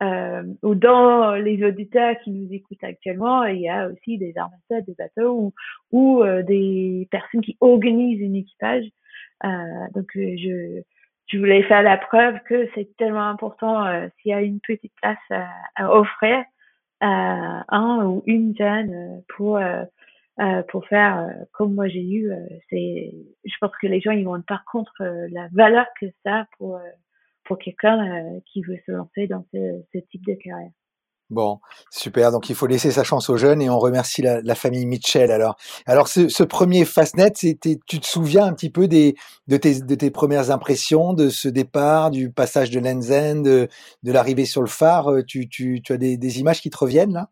euh, 0.02 0.42
ou 0.62 0.74
dans 0.74 1.34
les 1.34 1.64
auditeurs 1.64 2.16
qui 2.22 2.30
nous 2.30 2.52
écoutent 2.52 2.84
actuellement 2.84 3.44
il 3.44 3.60
y 3.60 3.68
a 3.68 3.88
aussi 3.88 4.18
des 4.18 4.36
armateurs 4.36 4.82
des 4.86 4.94
bateaux 4.94 5.52
ou, 5.90 6.22
euh, 6.22 6.42
des 6.42 7.08
personnes 7.10 7.40
qui 7.40 7.56
organisent 7.60 8.22
un 8.22 8.34
équipage 8.34 8.84
euh, 9.44 9.48
donc 9.94 10.06
je 10.14 10.82
je 11.28 11.38
voulais 11.38 11.64
faire 11.64 11.82
la 11.82 11.96
preuve 11.96 12.38
que 12.46 12.68
c'est 12.74 12.96
tellement 12.98 13.28
important 13.28 13.84
s'il 14.20 14.30
y 14.30 14.34
a 14.34 14.42
une 14.42 14.60
petite 14.60 14.92
place 15.00 15.18
à, 15.30 15.48
à 15.74 15.90
offrir 15.90 16.44
un 17.00 18.04
ou 18.06 18.22
une 18.26 18.56
jeune 18.56 18.92
euh, 18.94 19.20
pour 19.36 19.56
euh, 19.56 19.84
euh, 20.40 20.62
pour 20.64 20.86
faire 20.86 21.30
comme 21.52 21.74
moi 21.74 21.88
j'ai 21.88 22.04
eu. 22.04 22.30
c'est, 22.68 23.10
je 23.44 23.54
pense 23.58 23.72
que 23.80 23.86
les 23.86 24.00
gens 24.00 24.10
ils 24.10 24.24
vont 24.24 24.40
par 24.42 24.64
contre 24.66 24.92
la 25.30 25.48
valeur 25.52 25.86
que 25.98 26.06
ça 26.24 26.40
a 26.40 26.46
pour 26.58 26.78
pour 27.46 27.58
quelqu'un 27.58 27.98
qui 28.52 28.62
veut 28.62 28.78
se 28.86 28.92
lancer 28.92 29.26
dans 29.26 29.44
ce, 29.52 29.98
type 30.10 30.26
de 30.26 30.34
carrière. 30.34 30.70
Bon, 31.28 31.58
super. 31.90 32.30
Donc 32.30 32.48
il 32.50 32.54
faut 32.54 32.68
laisser 32.68 32.92
sa 32.92 33.02
chance 33.02 33.28
aux 33.30 33.36
jeunes 33.36 33.60
et 33.60 33.68
on 33.68 33.80
remercie 33.80 34.22
la, 34.22 34.40
la 34.42 34.54
famille 34.54 34.86
Mitchell. 34.86 35.32
Alors, 35.32 35.56
alors 35.84 36.06
ce, 36.06 36.28
ce 36.28 36.44
premier 36.44 36.84
Fastnet, 36.84 37.32
c'était, 37.34 37.80
tu 37.86 37.98
te 37.98 38.06
souviens 38.06 38.44
un 38.44 38.52
petit 38.52 38.70
peu 38.70 38.86
des, 38.86 39.16
de, 39.48 39.56
tes, 39.56 39.80
de 39.80 39.94
tes 39.96 40.12
premières 40.12 40.52
impressions 40.52 41.14
de 41.14 41.28
ce 41.28 41.48
départ, 41.48 42.12
du 42.12 42.30
passage 42.30 42.70
de 42.70 42.78
Lenzen, 42.78 43.42
de, 43.42 43.68
de 44.04 44.12
l'arrivée 44.12 44.44
sur 44.44 44.60
le 44.60 44.68
phare? 44.68 45.10
Euh, 45.10 45.22
tu, 45.24 45.48
tu, 45.48 45.82
tu 45.82 45.92
as 45.92 45.96
des, 45.96 46.16
des 46.16 46.38
images 46.38 46.60
qui 46.60 46.70
te 46.70 46.78
reviennent 46.78 47.12
là? 47.12 47.28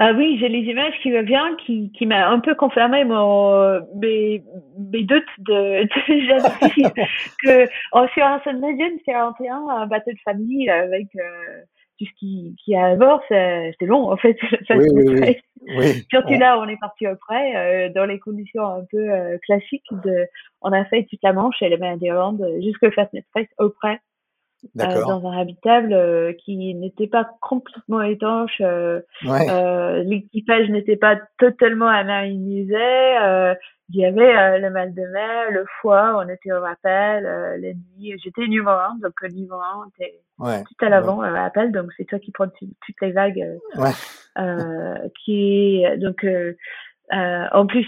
Ah 0.00 0.12
oui, 0.12 0.38
j'ai 0.40 0.48
les 0.48 0.62
images 0.70 0.94
qui 1.02 1.16
reviennent, 1.16 1.56
qui, 1.64 1.92
qui 1.92 2.06
m'a 2.06 2.28
un 2.28 2.40
peu 2.40 2.54
confirmé 2.54 3.04
mon, 3.04 3.80
mes, 3.96 4.42
mes 4.78 5.04
doutes 5.04 5.22
de, 5.38 5.82
de 5.84 6.20
jeune 6.26 6.92
que, 7.42 7.68
oh, 7.92 8.06
sur 8.12 8.24
un 8.24 8.40
Sun 8.40 8.60
Legend, 8.60 8.98
c'est 9.04 9.14
un 9.14 9.86
bateau 9.86 10.10
de 10.10 10.18
famille 10.24 10.68
avec, 10.68 11.08
euh, 11.16 11.62
tout 11.98 12.06
ce 12.06 12.18
qui, 12.18 12.56
qui 12.64 12.74
a 12.74 12.86
à 12.86 12.96
bord, 12.96 13.22
c'est 13.28 13.74
long 13.82 14.10
en 14.10 14.16
fait. 14.16 14.36
Oui, 14.70 14.86
oui, 14.92 15.36
oui. 15.76 16.06
Surtout 16.10 16.34
là, 16.34 16.58
on 16.58 16.68
est 16.68 16.78
parti 16.78 17.06
après, 17.06 17.56
euh, 17.56 17.92
dans 17.94 18.04
les 18.04 18.18
conditions 18.18 18.66
un 18.66 18.84
peu 18.90 19.10
euh, 19.10 19.38
classiques. 19.46 19.86
De, 20.04 20.26
on 20.60 20.72
a 20.72 20.84
fait 20.86 21.04
toute 21.08 21.22
la 21.22 21.32
Manche 21.32 21.62
et 21.62 21.68
les 21.68 21.78
mers 21.78 21.96
d'Irlande 21.96 22.44
jusqu'au 22.62 22.90
Fastnet 22.90 23.24
Race 23.34 23.46
auprès, 23.58 23.94
euh, 23.94 23.96
dans 24.74 25.26
un 25.30 25.38
habitable 25.38 25.92
euh, 25.92 26.32
qui 26.44 26.74
n'était 26.74 27.06
pas 27.06 27.28
complètement 27.40 28.02
étanche. 28.02 28.60
Euh, 28.60 29.00
L'équipage 30.04 30.68
n'était 30.70 30.96
pas 30.96 31.16
totalement 31.38 31.88
amarinisé. 31.88 32.74
il 33.90 34.00
y 34.00 34.04
avait 34.04 34.58
le 34.58 34.70
mal 34.70 34.94
de 34.94 35.02
mer, 35.02 35.50
le 35.50 35.64
foie, 35.80 36.22
on 36.24 36.28
était 36.28 36.52
au 36.52 36.60
rappel, 36.60 37.24
les 37.60 37.74
nuits. 37.74 38.18
J'étais 38.22 38.46
numéro 38.46 38.70
un, 38.70 38.96
donc 39.02 39.12
le 39.22 39.28
numéro 39.28 39.60
un, 39.60 39.88
t'es 39.98 40.20
tout 40.38 40.84
à 40.84 40.88
l'avant 40.88 41.20
ouais. 41.20 41.28
rappel, 41.28 41.70
donc 41.70 41.90
c'est 41.96 42.04
toi 42.04 42.18
qui 42.18 42.32
prends 42.32 42.48
toutes 42.48 43.00
les 43.00 43.12
vagues. 43.12 43.58
Ouais. 43.76 43.92
qui 45.24 45.84
donc 45.98 46.26
en 47.10 47.66
plus 47.66 47.86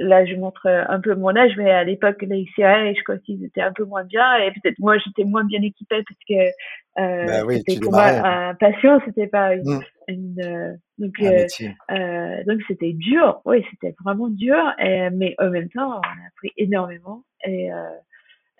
là, 0.00 0.24
je 0.24 0.34
montre 0.36 0.66
un 0.66 1.00
peu 1.00 1.14
mon 1.14 1.34
âge, 1.34 1.52
mais 1.56 1.70
à 1.70 1.84
l'époque, 1.84 2.22
les 2.22 2.46
CIA, 2.54 2.92
je 2.92 3.02
crois 3.02 3.18
qu'ils 3.18 3.44
étaient 3.44 3.62
un 3.62 3.72
peu 3.72 3.84
moins 3.84 4.04
bien, 4.04 4.36
et 4.36 4.50
peut-être 4.50 4.78
moi, 4.78 4.98
j'étais 4.98 5.24
moins 5.24 5.44
bien 5.44 5.62
équipée 5.62 6.02
parce 6.06 6.20
que 6.28 6.50
euh, 6.98 7.26
bah 7.26 7.44
oui, 7.46 7.62
c'était 7.66 7.80
pour 7.80 7.92
moi 7.92 8.04
un 8.04 8.54
patient, 8.54 9.00
c'était 9.06 9.26
pas 9.26 9.54
une, 9.54 9.62
mmh. 9.62 9.82
une 10.08 10.40
euh, 10.44 10.72
donc 10.98 11.14
euh, 11.22 11.46
euh, 11.90 12.44
donc 12.46 12.60
c'était 12.68 12.92
dur, 12.92 13.40
oui, 13.46 13.64
c'était 13.70 13.94
vraiment 14.04 14.28
dur, 14.28 14.58
et, 14.78 15.08
mais 15.10 15.34
en 15.38 15.48
même 15.48 15.70
temps, 15.70 15.88
on 15.88 16.00
a 16.00 16.26
appris 16.28 16.52
énormément, 16.58 17.24
et 17.46 17.72
euh, 17.72 17.76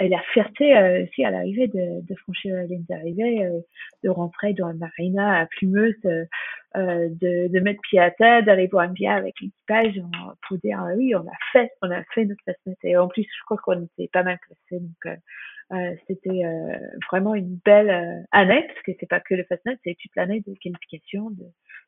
et 0.03 0.09
la 0.09 0.21
fierté 0.33 0.77
euh, 0.77 1.05
aussi 1.05 1.25
à 1.25 1.31
l'arrivée 1.31 1.69
de, 1.69 2.05
de, 2.07 2.15
franchir 2.17 2.55
la 2.57 2.65
ligne 2.65 2.85
d'arrivée, 2.89 3.45
euh, 3.45 3.61
de 4.03 4.11
rentrer 4.11 4.53
dans 4.53 4.69
la 4.69 4.75
marina 4.75 5.41
à 5.41 5.47
Plumeuse, 5.47 5.95
euh, 6.05 6.25
de, 6.75 7.49
de, 7.49 7.61
mettre 7.61 7.81
pied 7.83 8.01
à 8.01 8.11
terre, 8.11 8.43
d'aller 8.43 8.67
boire 8.67 8.89
un 8.89 8.93
bière 8.93 9.17
avec 9.17 9.35
l'équipage 9.41 10.01
pour 10.47 10.59
dire 10.59 10.81
ah 10.81 10.93
oui, 10.97 11.15
on 11.15 11.21
a 11.21 11.37
fait, 11.53 11.71
on 11.83 11.91
a 11.91 12.03
fait 12.15 12.25
notre 12.25 12.43
classement. 12.43 12.75
Et 12.83 12.97
en 12.97 13.09
plus, 13.09 13.23
je 13.23 13.45
crois 13.45 13.59
qu'on 13.59 13.85
était 13.85 14.09
pas 14.13 14.23
mal 14.23 14.39
classés. 14.41 14.83
Donc, 14.83 15.19
c'était 16.07 16.43
vraiment 17.11 17.35
une 17.35 17.59
belle 17.65 18.27
année, 18.31 18.65
parce 18.67 18.83
que 18.83 18.93
c'est 19.01 19.09
pas 19.09 19.21
que 19.21 19.35
le 19.35 19.45
Fastnet, 19.45 19.79
c'est 19.85 19.97
toute 20.01 20.15
l'année 20.17 20.43
de 20.47 20.55
qualification, 20.55 21.31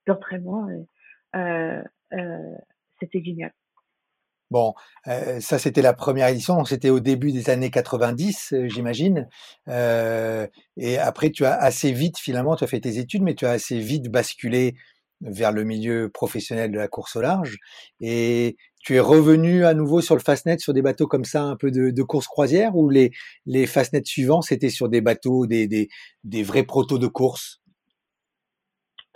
d'entraînement. 0.07 0.69
c'était 3.01 3.23
génial. 3.23 3.53
Bon, 4.55 4.73
euh, 5.09 5.41
ça 5.41 5.59
c'était 5.59 5.83
la 5.83 5.95
première 5.95 6.29
édition, 6.29 6.65
c'était 6.65 6.89
au 6.89 7.01
début 7.01 7.33
des 7.33 7.51
années 7.51 7.73
90, 7.73 8.53
euh, 8.53 8.69
j'imagine. 8.69 9.29
Euh, 9.67 10.47
et 10.77 10.97
après, 10.97 11.31
tu 11.31 11.45
as 11.45 11.55
assez 11.55 11.91
vite, 11.91 12.19
finalement, 12.19 12.55
tu 12.55 12.63
as 12.63 12.69
fait 12.69 12.79
tes 12.79 12.99
études, 12.99 13.23
mais 13.23 13.35
tu 13.35 13.47
as 13.47 13.51
assez 13.51 13.81
vite 13.81 14.13
basculé 14.13 14.77
vers 15.23 15.51
le 15.51 15.65
milieu 15.65 16.09
professionnel 16.09 16.71
de 16.71 16.79
la 16.79 16.87
course 16.87 17.17
au 17.17 17.21
large. 17.21 17.57
Et 18.01 18.55
tu 18.79 18.95
es 18.95 19.01
revenu 19.01 19.65
à 19.65 19.75
nouveau 19.75 20.01
sur 20.01 20.15
le 20.15 20.21
Fastnet, 20.21 20.59
sur 20.59 20.73
des 20.73 20.83
bateaux 20.83 21.09
comme 21.09 21.25
ça, 21.25 21.43
un 21.43 21.57
peu 21.57 21.73
de, 21.73 22.03
course 22.05 22.29
croisière, 22.29 22.77
ou 22.77 22.89
les, 22.91 23.11
les 23.47 23.67
Fastnet 23.67 24.05
suivants, 24.05 24.41
c'était 24.41 24.71
sur 24.71 24.89
des 24.89 25.01
bateaux, 25.01 25.49
des, 25.49 25.67
des, 25.67 26.43
vrais 26.45 26.63
protos 26.63 26.99
de 26.99 27.09
course? 27.09 27.61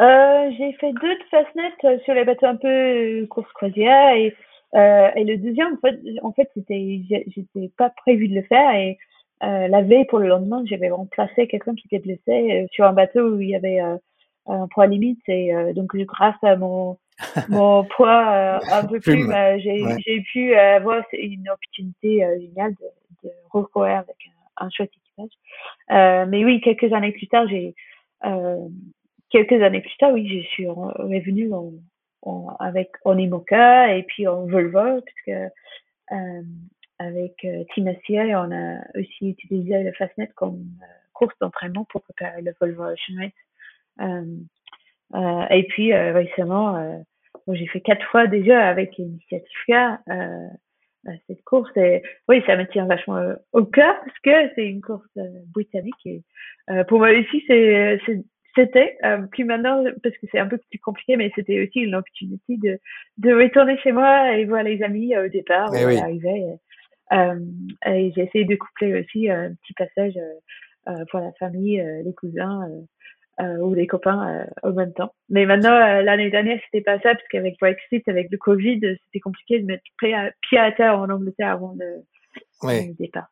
J'ai 0.01 0.73
fait 0.81 0.93
deux 0.95 1.15
de 1.15 1.25
Fastnet 1.31 2.01
sur 2.05 2.15
les 2.15 2.25
bateaux 2.25 2.47
un 2.47 2.57
peu 2.57 3.25
course 3.29 3.53
croisière 3.53 4.17
et 4.17 4.35
euh, 4.75 5.11
et 5.17 5.25
le 5.25 5.37
deuxième, 5.39 5.75
en 5.75 5.79
fait, 5.79 6.01
en 6.23 6.33
fait 6.33 6.51
c'était, 6.55 7.01
j'étais 7.09 7.71
pas 7.77 7.91
prévu 7.91 8.29
de 8.29 8.35
le 8.35 8.43
faire 8.43 8.75
et 8.75 8.99
euh, 9.43 9.69
la 9.69 9.83
veille 9.83 10.05
pour 10.07 10.19
le 10.19 10.29
lendemain, 10.29 10.63
j'avais 10.67 10.91
remplacé 10.91 11.47
quelqu'un 11.47 11.75
qui 11.75 11.87
était 11.87 12.01
blessé 12.01 12.65
euh, 12.65 12.67
sur 12.73 12.85
un 12.85 12.93
bateau 12.93 13.21
où 13.21 13.41
il 13.41 13.51
y 13.51 13.55
avait 13.55 13.81
euh, 13.81 13.97
un 14.47 14.67
poids 14.69 14.87
limite 14.87 15.21
et 15.29 15.55
euh, 15.55 15.73
donc 15.73 15.95
grâce 15.97 16.43
à 16.43 16.57
mon 16.57 16.99
mon 17.49 17.85
poids 17.85 18.61
un 18.73 18.87
peu 18.87 19.01
plus, 19.01 19.27
bah, 19.27 19.59
j'ai 19.59 19.83
j'ai 20.07 20.21
pu 20.21 20.55
avoir 20.55 21.03
une 21.13 21.49
opportunité 21.49 22.25
géniale 22.41 22.75
de, 22.75 23.29
de 23.29 23.33
recourir 23.51 23.99
avec 23.99 24.17
un, 24.61 24.67
un 24.67 24.71
chouette 24.71 24.93
équipage. 24.93 26.29
mais 26.29 26.45
oui, 26.45 26.61
quelques 26.61 26.93
années 26.93 27.11
plus 27.11 27.27
tard, 27.27 27.49
j'ai 27.49 27.75
quelques 29.31 29.61
années 29.63 29.81
plus 29.81 29.97
tard, 29.99 30.13
oui, 30.13 30.29
je 30.29 30.47
suis 30.47 30.69
revenue 30.69 31.53
en, 31.53 31.73
on, 32.29 32.49
avec 32.61 32.93
Onimoka 33.05 33.95
et 33.97 34.03
puis 34.05 34.27
en 34.27 34.47
Volvo, 34.47 35.01
puisque 35.03 35.39
euh, 36.13 36.43
avec 36.99 37.45
euh, 37.45 37.65
on 37.77 38.53
a 38.53 38.79
aussi 38.99 39.31
utilisé 39.31 39.83
le 39.83 39.93
Fastnet 39.93 40.31
comme 40.35 40.67
euh, 40.83 40.87
course 41.13 41.35
d'entraînement 41.41 41.85
pour 41.91 42.03
préparer 42.03 42.43
le 42.43 42.55
Volvo 42.61 42.85
Ocean 42.85 43.15
Race. 43.19 44.11
Euh, 45.15 45.47
et 45.51 45.63
puis 45.69 45.95
récemment, 45.95 47.03
j'ai 47.49 47.67
fait 47.69 47.81
quatre 47.81 48.05
fois 48.09 48.27
déjà 48.27 48.69
avec 48.69 48.97
l'initiative 48.97 49.49
cette 51.27 51.43
course. 51.45 51.75
Et 51.77 52.03
oui, 52.29 52.43
ça 52.47 52.57
me 52.57 52.67
tient 52.67 52.85
vachement 52.85 53.35
au 53.53 53.65
cœur 53.65 53.95
parce 54.05 54.19
que 54.19 54.53
c'est 54.55 54.67
une 54.67 54.83
course 54.83 55.09
britannique 55.47 56.09
pour 56.89 56.99
moi 56.99 57.11
aussi, 57.11 57.43
c'est 57.47 57.99
c'était, 58.59 58.99
euh, 59.05 59.19
puis 59.31 59.45
maintenant, 59.45 59.85
parce 60.03 60.17
que 60.17 60.27
c'est 60.33 60.41
un 60.41 60.49
peu 60.49 60.59
plus 60.59 60.81
compliqué, 60.81 61.17
mais 61.17 61.31
c'était 61.37 61.63
aussi 61.63 61.81
une 61.81 61.95
opportunité 61.95 62.57
de, 62.57 62.79
de 63.19 63.33
retourner 63.33 63.79
chez 63.79 63.93
moi 63.93 64.33
et 64.37 64.45
voir 64.47 64.65
les 64.65 64.83
amis 64.83 65.15
euh, 65.15 65.27
au 65.27 65.29
départ, 65.29 65.73
eh 65.75 65.87
oui. 65.87 65.99
Euh, 67.13 67.41
et 67.87 68.13
j'ai 68.15 68.23
essayé 68.23 68.45
de 68.45 68.57
coupler 68.57 69.01
aussi 69.01 69.31
un 69.31 69.55
petit 69.63 69.73
passage 69.75 70.19
euh, 70.89 71.05
pour 71.11 71.21
la 71.21 71.33
famille, 71.39 71.83
les 72.05 72.15
cousins 72.15 72.69
ou 73.41 73.73
les 73.73 73.87
copains 73.87 74.47
au 74.65 74.73
même 74.73 74.93
temps. 74.93 75.15
Mais 75.31 75.47
maintenant, 75.47 75.79
l'année 76.03 76.29
dernière, 76.29 76.61
c'était 76.65 76.83
pas 76.83 76.99
ça, 77.01 77.15
parce 77.15 77.29
qu'avec 77.31 77.57
Brexit, 77.61 78.07
avec 78.09 78.29
le 78.31 78.37
Covid, 78.37 78.81
c'était 78.81 79.21
compliqué 79.21 79.61
de 79.61 79.67
mettre 79.67 79.85
pied 79.99 80.13
à, 80.13 80.33
pied 80.43 80.59
à 80.59 80.73
terre 80.73 80.99
en 80.99 81.09
Angleterre 81.09 81.53
avant 81.53 81.75
le, 81.79 82.03
le 82.65 82.95
départ. 82.99 83.29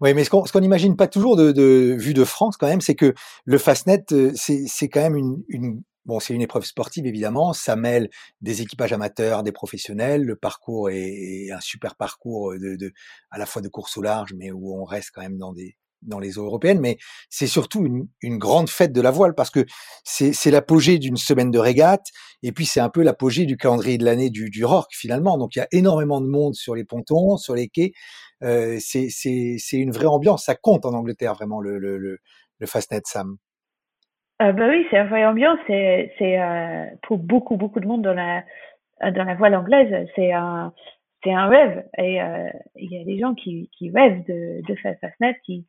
Oui, 0.00 0.14
mais 0.14 0.24
ce 0.24 0.30
qu'on 0.30 0.44
ce 0.46 0.56
n'imagine 0.58 0.96
pas 0.96 1.08
toujours 1.08 1.36
de, 1.36 1.50
de 1.50 1.96
vue 1.98 2.14
de 2.14 2.24
France 2.24 2.56
quand 2.56 2.68
même, 2.68 2.80
c'est 2.80 2.94
que 2.94 3.14
le 3.44 3.58
Fastnet, 3.58 4.04
euh, 4.12 4.32
c'est 4.34 4.88
quand 4.88 5.00
même 5.00 5.16
une, 5.48 5.82
bon, 6.06 6.20
c'est 6.20 6.34
une 6.34 6.42
épreuve 6.42 6.64
sportive 6.64 7.06
évidemment. 7.06 7.52
Ça 7.52 7.74
mêle 7.74 8.08
des 8.40 8.62
équipages 8.62 8.92
amateurs, 8.92 9.42
des 9.42 9.52
professionnels. 9.52 10.22
Le 10.24 10.36
parcours 10.36 10.90
est, 10.90 11.50
un 11.50 11.60
super 11.60 11.96
parcours 11.96 12.52
de, 12.54 12.76
de, 12.76 12.92
à 13.30 13.38
la 13.38 13.46
fois 13.46 13.60
de 13.60 13.68
course 13.68 13.96
au 13.96 14.02
large, 14.02 14.34
mais 14.36 14.52
où 14.52 14.72
on 14.80 14.84
reste 14.84 15.10
quand 15.12 15.22
même 15.22 15.38
dans 15.38 15.52
des 15.52 15.76
dans 16.02 16.18
les 16.18 16.38
eaux 16.38 16.44
européennes, 16.44 16.80
mais 16.80 16.96
c'est 17.28 17.46
surtout 17.46 17.84
une, 17.84 18.38
grande 18.38 18.68
fête 18.68 18.92
de 18.92 19.00
la 19.00 19.10
voile 19.10 19.34
parce 19.34 19.50
que 19.50 19.64
c'est 20.04 20.50
l'apogée 20.50 20.98
d'une 20.98 21.16
semaine 21.16 21.50
de 21.50 21.58
régate 21.58 22.06
et 22.42 22.52
puis 22.52 22.66
c'est 22.66 22.80
un 22.80 22.88
peu 22.88 23.02
l'apogée 23.02 23.46
du 23.46 23.56
calendrier 23.56 23.98
de 23.98 24.04
l'année 24.04 24.30
du, 24.30 24.50
du 24.50 24.64
RORC 24.64 24.88
finalement. 24.92 25.38
Donc 25.38 25.56
il 25.56 25.58
y 25.58 25.62
a 25.62 25.68
énormément 25.72 26.20
de 26.20 26.26
monde 26.26 26.54
sur 26.54 26.74
les 26.74 26.84
pontons, 26.84 27.36
sur 27.36 27.54
les 27.54 27.68
quais. 27.68 27.92
Euh, 28.42 28.76
c'est 28.80 29.48
une 29.72 29.90
vraie 29.90 30.06
ambiance. 30.06 30.44
Ça 30.44 30.54
compte 30.54 30.86
en 30.86 30.94
Angleterre 30.94 31.34
vraiment 31.34 31.60
le, 31.60 31.78
le, 31.78 31.98
le, 31.98 32.66
Fastnet 32.66 33.02
Sam. 33.04 33.36
Euh, 34.40 34.52
oui, 34.52 34.86
c'est 34.90 34.98
une 34.98 35.08
vraie 35.08 35.26
ambiance. 35.26 35.58
C'est 35.66 36.40
euh, 36.40 36.84
pour 37.02 37.18
beaucoup 37.18 37.56
beaucoup 37.56 37.80
de 37.80 37.86
monde 37.86 38.02
dans 38.02 38.14
la 38.14 38.44
dans 39.00 39.24
la 39.24 39.34
voile 39.34 39.54
anglaise, 39.54 40.08
c'est 40.16 40.32
un 40.32 40.72
c'est 41.24 41.32
un 41.32 41.48
rêve. 41.48 41.84
Et 41.98 42.22
euh, 42.22 42.48
il 42.76 42.92
y 42.92 43.00
a 43.00 43.04
des 43.04 43.18
gens 43.18 43.34
qui, 43.34 43.70
qui 43.76 43.90
rêvent 43.90 44.24
de, 44.26 44.62
de 44.66 44.74
faire 44.76 44.96
Fastnet, 45.00 45.36
qui 45.44 45.66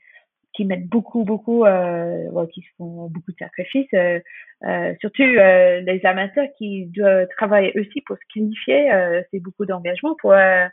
qui 0.53 0.65
mettent 0.65 0.87
beaucoup, 0.87 1.23
beaucoup, 1.23 1.65
euh, 1.65 2.45
qui 2.53 2.63
font 2.77 3.07
beaucoup 3.07 3.31
de 3.31 3.37
sacrifices, 3.37 3.93
euh, 3.93 4.19
euh, 4.65 4.93
surtout 4.99 5.23
euh, 5.23 5.81
les 5.81 6.05
amateurs 6.05 6.47
qui 6.57 6.87
doivent 6.87 7.27
travailler 7.37 7.77
aussi 7.79 8.01
pour 8.01 8.17
se 8.17 8.33
qualifier, 8.33 8.91
euh, 8.91 9.21
c'est 9.31 9.39
beaucoup 9.39 9.65
d'engagement 9.65 10.15
pour 10.19 10.33
euh, 10.33 10.67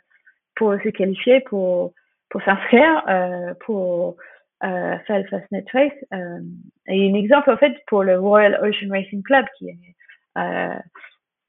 pour 0.55 0.73
se 0.73 0.89
qualifier, 0.89 1.41
pour 1.41 1.93
pour 2.29 2.41
s'inscrire, 2.41 3.03
pour 3.65 4.17
faire 4.59 5.19
le 5.19 5.23
Fastnet 5.29 5.63
Race. 5.71 5.93
et 6.87 7.09
un 7.09 7.13
exemple 7.13 7.51
en 7.51 7.57
fait 7.57 7.73
pour 7.87 8.03
le 8.03 8.19
Royal 8.19 8.59
Ocean 8.61 8.89
Racing 8.89 9.23
Club 9.23 9.45
qui 9.57 9.69
est 9.69 9.77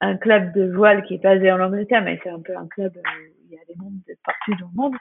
un 0.01 0.17
club 0.17 0.53
de 0.53 0.71
voile 0.73 1.03
qui 1.03 1.15
est 1.15 1.23
basé 1.23 1.51
en 1.51 1.59
Angleterre, 1.59 2.03
mais 2.03 2.19
c'est 2.23 2.29
un 2.29 2.39
peu 2.39 2.55
un 2.55 2.67
club 2.67 2.95
où 2.95 3.01
il 3.45 3.55
y 3.55 3.57
a 3.57 3.65
des 3.67 3.75
membres 3.75 3.97
de 4.07 4.15
partout 4.23 4.55
dans 4.61 4.69
le 4.69 4.75
monde. 4.75 4.95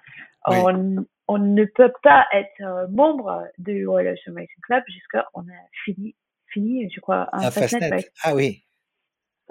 On, 0.47 1.07
on 1.29 1.39
ne 1.39 1.65
peut 1.65 1.93
pas 2.03 2.27
être 2.33 2.61
euh, 2.63 2.89
membre 2.89 3.47
du 3.59 3.87
Royal 3.87 4.15
Ocean 4.15 4.35
Racing 4.35 4.63
Club 4.63 4.83
jusqu'à 4.89 5.27
on 5.35 5.43
a 5.43 5.61
fini, 5.85 6.15
fini, 6.49 6.91
je 6.91 7.01
crois, 7.01 7.29
un, 7.33 7.51
Fastnet. 7.51 8.11
Ah 8.23 8.35
oui. 8.35 8.63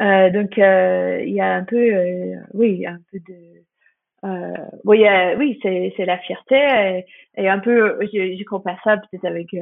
Euh, 0.02 0.30
donc 0.30 0.58
euh, 0.58 1.24
il 1.26 1.34
y 1.34 1.42
a 1.42 1.54
un 1.54 1.64
peu, 1.64 1.78
euh, 1.78 2.36
oui, 2.54 2.86
un 2.86 3.00
peu 3.12 3.20
de, 3.20 3.64
oui, 4.84 5.06
oui, 5.38 5.60
c'est 5.62 5.94
c'est 5.96 6.06
la 6.06 6.18
fierté 6.18 6.56
et, 6.56 7.06
et 7.38 7.48
un 7.48 7.60
peu, 7.60 7.98
je, 8.02 8.36
je 8.38 8.44
compare 8.44 8.80
ça 8.84 8.98
peut-être 8.98 9.26
avec, 9.26 9.56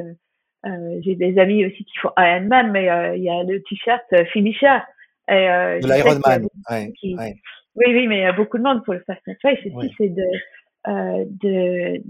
j'ai 1.03 1.15
des 1.15 1.37
amis 1.37 1.65
aussi 1.65 1.85
qui 1.85 1.97
font 1.97 2.11
Ironman, 2.17 2.71
mais 2.71 2.85
il 3.17 3.23
y 3.23 3.29
a 3.29 3.43
le 3.43 3.61
t-shirt 3.63 4.03
finisher. 4.31 4.79
Et, 5.27 5.47
de 5.81 5.87
l'Ironman. 5.87 6.47
Ouais, 6.69 6.93
ouais. 7.03 7.35
Oui, 7.75 7.85
oui, 7.87 8.07
mais 8.07 8.19
il 8.19 8.21
y 8.21 8.25
a 8.25 8.31
beaucoup 8.31 8.57
de 8.57 8.63
monde 8.63 8.83
pour 8.85 8.93
le 8.93 9.01
Fastnet 9.01 9.37
Race 9.43 9.59
aussi, 9.65 9.93
c'est 9.97 10.09
de 10.09 10.23
euh, 10.87 11.25
de 11.41 12.01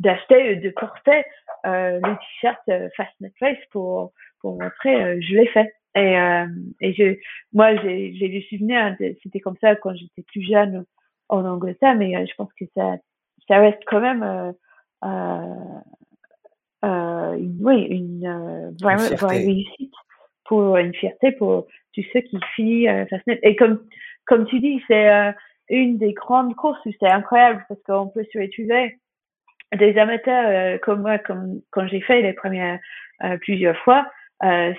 d'acheter 0.00 0.56
de, 0.56 0.62
de, 0.62 0.70
porter 0.70 1.24
euh, 1.66 2.00
le 2.02 2.16
t-shirt 2.16 2.60
euh, 2.70 2.88
Fastnet 2.96 3.32
Race 3.40 3.58
pour 3.70 4.12
pour 4.40 4.52
montrer 4.52 5.02
euh, 5.02 5.18
je 5.20 5.34
l'ai 5.34 5.46
fait. 5.48 5.72
Et 5.94 6.14
et 6.80 6.92
je 6.94 7.18
moi 7.52 7.74
j'ai 7.82 8.14
j'ai 8.14 8.28
du 8.28 8.42
souvenir 8.42 8.94
c'était 9.22 9.40
comme 9.40 9.56
ça 9.60 9.74
quand 9.74 9.94
j'étais 9.96 10.22
plus 10.22 10.42
jeune 10.42 10.84
en 11.28 11.44
Angleterre 11.44 11.96
mais 11.96 12.24
je 12.24 12.34
pense 12.36 12.52
que 12.58 12.66
ça 12.76 12.98
ça 13.48 13.58
reste 13.58 13.82
quand 13.86 14.00
même 14.00 14.54
euh, 15.04 15.74
une, 16.82 17.58
oui 17.60 17.82
une 17.90 18.74
vraiment 18.80 19.08
une 19.10 19.26
réussite 19.26 19.94
pour 20.44 20.76
une 20.76 20.94
fierté 20.94 21.32
pour 21.32 21.66
tous 21.94 22.04
ceux 22.12 22.20
qui 22.20 22.38
finissent 22.54 23.08
Fastnet 23.10 23.40
et 23.42 23.56
comme 23.56 23.82
comme 24.26 24.46
tu 24.46 24.60
dis 24.60 24.80
c'est 24.86 25.34
une 25.68 25.98
des 25.98 26.12
grandes 26.12 26.54
courses 26.54 26.84
où 26.86 26.90
c'est 27.00 27.08
incroyable 27.08 27.64
parce 27.68 27.80
qu'on 27.82 28.08
peut 28.08 28.24
utiliser 28.34 28.98
des 29.76 29.98
amateurs 29.98 30.80
comme 30.80 31.02
moi, 31.02 31.18
comme 31.18 31.60
quand 31.70 31.86
j'ai 31.88 32.00
fait 32.00 32.22
les 32.22 32.32
premières 32.32 32.78
plusieurs 33.40 33.76
fois 33.78 34.06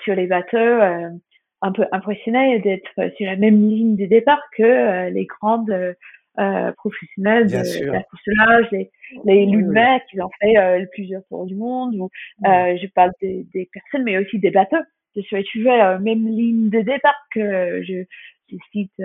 sur 0.03 0.15
les 0.15 0.27
bateaux 0.27 1.17
un 1.61 1.71
peu 1.71 1.85
impressionné 1.91 2.59
d'être 2.59 3.15
sur 3.17 3.25
la 3.25 3.35
même 3.35 3.69
ligne 3.69 3.95
de 3.95 4.05
départ 4.05 4.41
que 4.55 4.63
euh, 4.63 5.09
les 5.09 5.25
grandes 5.25 5.95
euh, 6.39 6.71
professionnels 6.73 7.47
de, 7.47 7.91
la 7.91 8.03
course 8.03 8.21
large, 8.27 8.67
les, 8.71 8.89
les 9.25 9.45
oui, 9.45 9.63
qui 10.09 10.21
ont 10.21 10.29
fait 10.39 10.57
euh, 10.57 10.85
plusieurs 10.93 11.25
tours 11.27 11.45
du 11.45 11.55
monde. 11.55 11.95
Ou, 11.95 12.09
euh, 12.45 12.77
je 12.81 12.87
parle 12.87 13.11
des, 13.21 13.45
des, 13.53 13.69
personnes, 13.73 14.03
mais 14.03 14.17
aussi 14.17 14.39
des 14.39 14.51
bateaux. 14.51 14.77
Je 15.15 15.21
suis 15.21 15.43
suivre 15.43 15.75
la 15.75 15.99
même 15.99 16.25
ligne 16.27 16.69
de 16.69 16.79
départ 16.81 17.17
que 17.31 17.83
je, 17.83 18.03
je 18.49 18.57
cite 18.71 19.03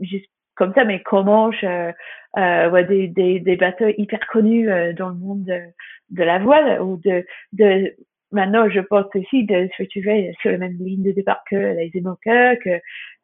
juste 0.00 0.30
comme 0.54 0.72
ça, 0.74 0.84
mais 0.84 1.00
comment 1.02 1.50
je, 1.52 1.92
euh, 2.36 2.82
des, 2.84 3.08
des, 3.08 3.40
des 3.40 3.56
bateaux 3.56 3.88
hyper 3.96 4.26
connus 4.26 4.68
dans 4.94 5.08
le 5.08 5.14
monde 5.14 5.44
de, 5.44 5.60
de 6.10 6.22
la 6.22 6.38
voile 6.38 6.80
ou 6.82 6.96
de, 6.98 7.24
de 7.52 7.94
maintenant, 8.32 8.68
je 8.68 8.80
pense 8.80 9.06
aussi 9.14 9.44
de 9.44 9.68
se 9.76 9.82
retrouver 9.82 10.34
sur 10.40 10.50
la 10.50 10.58
même 10.58 10.76
ligne 10.78 11.02
de 11.02 11.12
départ 11.12 11.42
que 11.48 11.56
les 11.56 11.90
émoqueurs, 11.94 12.56
que, 12.64 12.80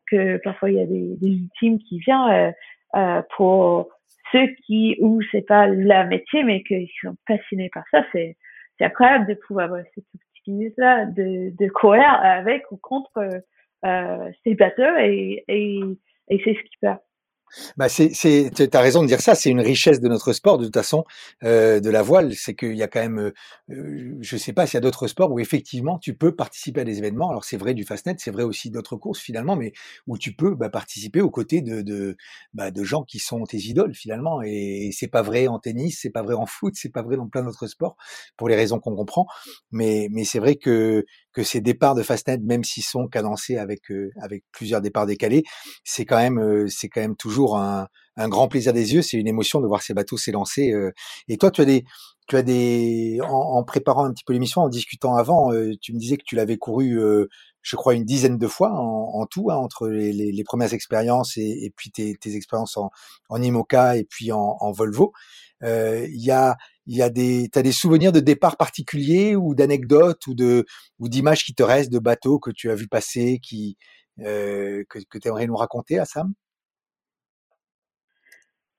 que 0.06 0.36
parfois 0.38 0.70
il 0.70 0.76
y 0.76 0.80
a 0.80 0.86
des, 0.86 1.16
des 1.16 1.28
ultimes 1.28 1.78
qui 1.78 1.98
viennent 1.98 2.30
euh, 2.30 2.52
euh, 2.96 3.22
pour 3.36 3.88
ceux 4.30 4.46
qui, 4.66 4.96
ou 5.00 5.20
c'est 5.32 5.46
pas 5.46 5.66
leur 5.66 6.06
métier, 6.06 6.44
mais 6.44 6.62
qui 6.62 6.90
sont 7.02 7.16
passionnés 7.26 7.70
par 7.72 7.84
ça. 7.90 8.04
C'est, 8.12 8.36
c'est 8.78 8.84
incroyable 8.84 9.26
de 9.26 9.34
pouvoir 9.34 9.66
avoir 9.66 9.82
cette 9.94 10.04
opportunité-là 10.14 11.06
de, 11.06 11.56
de 11.56 11.68
courir 11.70 12.08
avec 12.22 12.70
ou 12.70 12.76
contre 12.76 13.42
euh, 13.84 14.30
ces 14.44 14.54
bateaux 14.54 14.96
et, 14.98 15.44
et, 15.48 15.80
et 16.28 16.40
c'est 16.44 16.54
ce 16.54 16.60
qui 16.60 16.76
peut 16.80 16.88
bah 17.76 17.88
c'est, 17.88 18.10
c'est, 18.14 18.74
as 18.74 18.80
raison 18.80 19.02
de 19.02 19.06
dire 19.06 19.20
ça. 19.20 19.34
C'est 19.34 19.50
une 19.50 19.60
richesse 19.60 20.00
de 20.00 20.08
notre 20.08 20.32
sport, 20.32 20.58
de 20.58 20.64
toute 20.64 20.74
façon, 20.74 21.04
euh, 21.44 21.80
de 21.80 21.90
la 21.90 22.02
voile. 22.02 22.34
C'est 22.34 22.54
qu'il 22.54 22.76
y 22.76 22.82
a 22.82 22.88
quand 22.88 23.00
même, 23.00 23.32
euh, 23.70 24.16
je 24.20 24.36
sais 24.36 24.52
pas 24.52 24.66
s'il 24.66 24.74
y 24.74 24.78
a 24.78 24.80
d'autres 24.80 25.06
sports 25.08 25.30
où 25.32 25.38
effectivement 25.40 25.98
tu 25.98 26.14
peux 26.14 26.34
participer 26.34 26.80
à 26.82 26.84
des 26.84 26.98
événements. 26.98 27.30
Alors 27.30 27.44
c'est 27.44 27.56
vrai 27.56 27.74
du 27.74 27.84
fastnet, 27.84 28.16
c'est 28.18 28.30
vrai 28.30 28.42
aussi 28.42 28.70
d'autres 28.70 28.96
courses 28.96 29.20
finalement, 29.20 29.56
mais 29.56 29.72
où 30.06 30.18
tu 30.18 30.34
peux 30.34 30.54
bah, 30.54 30.70
participer 30.70 31.20
aux 31.20 31.30
côtés 31.30 31.60
de 31.62 31.82
de, 31.82 32.16
bah, 32.54 32.70
de 32.70 32.84
gens 32.84 33.02
qui 33.04 33.18
sont 33.18 33.44
tes 33.44 33.58
idoles 33.58 33.94
finalement. 33.94 34.42
Et, 34.42 34.90
c'est 34.92 35.08
pas 35.08 35.22
vrai 35.22 35.48
en 35.48 35.58
tennis, 35.58 35.98
c'est 36.00 36.10
pas 36.10 36.22
vrai 36.22 36.34
en 36.34 36.46
foot, 36.46 36.74
c'est 36.76 36.88
pas 36.90 37.02
vrai 37.02 37.16
dans 37.16 37.28
plein 37.28 37.42
d'autres 37.42 37.66
sports 37.66 37.96
pour 38.36 38.48
les 38.48 38.56
raisons 38.56 38.80
qu'on 38.80 38.94
comprend. 38.96 39.26
Mais 39.70 40.08
mais 40.10 40.24
c'est 40.24 40.38
vrai 40.38 40.56
que 40.56 41.04
que 41.38 41.44
ces 41.44 41.60
départs 41.60 41.94
de 41.94 42.02
Fastnet, 42.02 42.38
même 42.38 42.64
s'ils 42.64 42.82
sont 42.82 43.06
cadencés 43.06 43.58
avec 43.58 43.92
euh, 43.92 44.10
avec 44.20 44.42
plusieurs 44.50 44.80
départs 44.80 45.06
décalés, 45.06 45.44
c'est 45.84 46.04
quand 46.04 46.16
même 46.16 46.40
euh, 46.40 46.66
c'est 46.68 46.88
quand 46.88 47.00
même 47.00 47.14
toujours 47.14 47.56
un, 47.56 47.86
un, 48.16 48.28
grand 48.28 48.48
plaisir 48.48 48.72
des 48.72 48.92
yeux. 48.92 49.02
C'est 49.02 49.18
une 49.18 49.28
émotion 49.28 49.60
de 49.60 49.68
voir 49.68 49.80
ces 49.80 49.94
bateaux 49.94 50.16
s'élancer. 50.16 50.72
Euh. 50.72 50.90
Et 51.28 51.36
toi, 51.36 51.52
tu 51.52 51.60
as 51.60 51.64
des 51.64 51.84
tu 52.26 52.34
as 52.34 52.42
des 52.42 53.20
en, 53.22 53.62
préparant 53.62 54.04
un 54.04 54.12
petit 54.12 54.24
peu 54.24 54.32
l'émission, 54.32 54.62
en 54.62 54.68
discutant 54.68 55.14
avant, 55.14 55.50
tu 55.80 55.94
me 55.94 55.98
disais 55.98 56.18
que 56.18 56.24
tu 56.26 56.34
l'avais 56.34 56.58
couru, 56.58 57.00
je 57.62 57.76
crois 57.76 57.94
une 57.94 58.04
dizaine 58.04 58.36
de 58.36 58.46
fois 58.46 58.70
en, 58.70 59.14
en 59.14 59.24
tout, 59.24 59.50
hein, 59.50 59.56
entre 59.56 59.88
les, 59.88 60.12
les, 60.12 60.30
les, 60.30 60.44
premières 60.44 60.74
expériences 60.74 61.38
et, 61.38 61.64
et 61.64 61.72
puis 61.74 61.90
tes, 61.90 62.16
tes, 62.16 62.36
expériences 62.36 62.76
en, 62.76 62.90
en 63.30 63.40
IMOCA 63.40 63.96
et 63.96 64.04
puis 64.04 64.30
en, 64.30 64.58
en 64.60 64.72
Volvo. 64.72 65.14
Il 65.62 66.24
y 66.24 66.30
a 66.30 66.56
y 66.86 67.02
a 67.02 67.10
des, 67.10 67.48
t'as 67.52 67.62
des 67.62 67.72
souvenirs 67.72 68.12
de 68.12 68.20
départ 68.20 68.56
particuliers 68.56 69.36
ou 69.36 69.54
d'anecdotes 69.54 70.26
ou 70.26 70.34
de 70.34 70.64
ou 70.98 71.08
d'images 71.08 71.44
qui 71.44 71.54
te 71.54 71.62
restent 71.62 71.92
de 71.92 71.98
bateaux 71.98 72.38
que 72.38 72.50
tu 72.50 72.70
as 72.70 72.74
vu 72.74 72.88
passer, 72.88 73.38
qui 73.42 73.76
euh, 74.20 74.84
que, 74.88 74.98
que 75.10 75.18
tu 75.18 75.28
aimerais 75.28 75.46
nous 75.46 75.56
raconter, 75.56 75.98
à 75.98 76.04
Sam? 76.04 76.32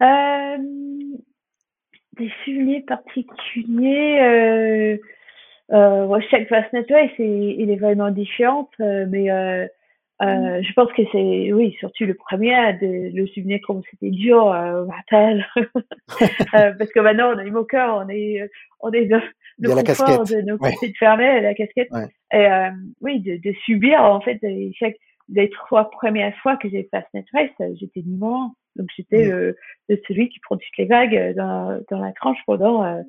Euh, 0.01 0.57
Des 2.17 2.31
souvenirs 2.43 2.83
particuliers. 2.87 4.19
Euh, 4.21 4.97
euh, 5.71 6.19
chaque 6.31 6.47
Fastnet 6.49 6.85
c'est 6.89 7.55
il 7.59 7.69
est 7.69 7.75
vraiment 7.75 8.09
différent, 8.09 8.69
euh, 8.79 9.05
mais 9.07 9.29
euh, 10.21 10.25
euh, 10.25 10.59
mm. 10.59 10.63
je 10.63 10.73
pense 10.73 10.91
que 10.93 11.01
c'est, 11.11 11.53
oui, 11.53 11.75
surtout 11.79 12.05
le 12.05 12.13
premier, 12.13 12.73
de, 12.73 13.15
le 13.15 13.27
souvenir 13.27 13.59
comme 13.65 13.81
c'était 13.89 14.09
dur, 14.09 14.51
euh, 14.51 14.85
rappel. 14.85 15.45
euh, 15.57 16.73
parce 16.77 16.91
que 16.91 16.99
maintenant, 16.99 17.33
on 17.35 17.39
est 17.39 17.67
cœur, 17.67 18.03
on 18.05 18.09
est, 18.09 18.49
on 18.81 18.91
est 18.91 19.05
dans 19.05 19.21
le 19.59 19.83
confort 19.83 20.25
de 20.25 20.41
nos 20.41 20.57
ouais. 20.57 20.71
de 20.81 20.93
fermées, 20.97 21.41
la 21.41 21.53
casquette. 21.53 21.89
Ouais. 21.91 22.07
Et, 22.33 22.45
euh, 22.45 22.69
oui, 23.01 23.19
de, 23.19 23.37
de, 23.37 23.55
subir, 23.65 24.01
en 24.01 24.21
fait, 24.21 24.39
chaque, 24.77 24.95
les 25.29 25.49
trois 25.49 25.89
premières 25.91 26.35
fois 26.37 26.57
que 26.57 26.69
j'ai 26.69 26.83
fait 26.83 26.89
Fastnet 26.91 27.25
Race, 27.33 27.69
j'étais 27.79 28.01
numéro 28.01 28.51
Donc, 28.75 28.87
j'étais 28.95 29.27
mm. 29.27 29.53
le, 29.89 30.01
celui 30.07 30.29
qui 30.29 30.39
prend 30.39 30.55
toutes 30.55 30.77
les 30.77 30.85
vagues 30.85 31.33
dans, 31.35 31.79
dans 31.89 31.99
la 31.99 32.11
tranche 32.13 32.39
pendant, 32.45 32.83
euh, 32.83 33.01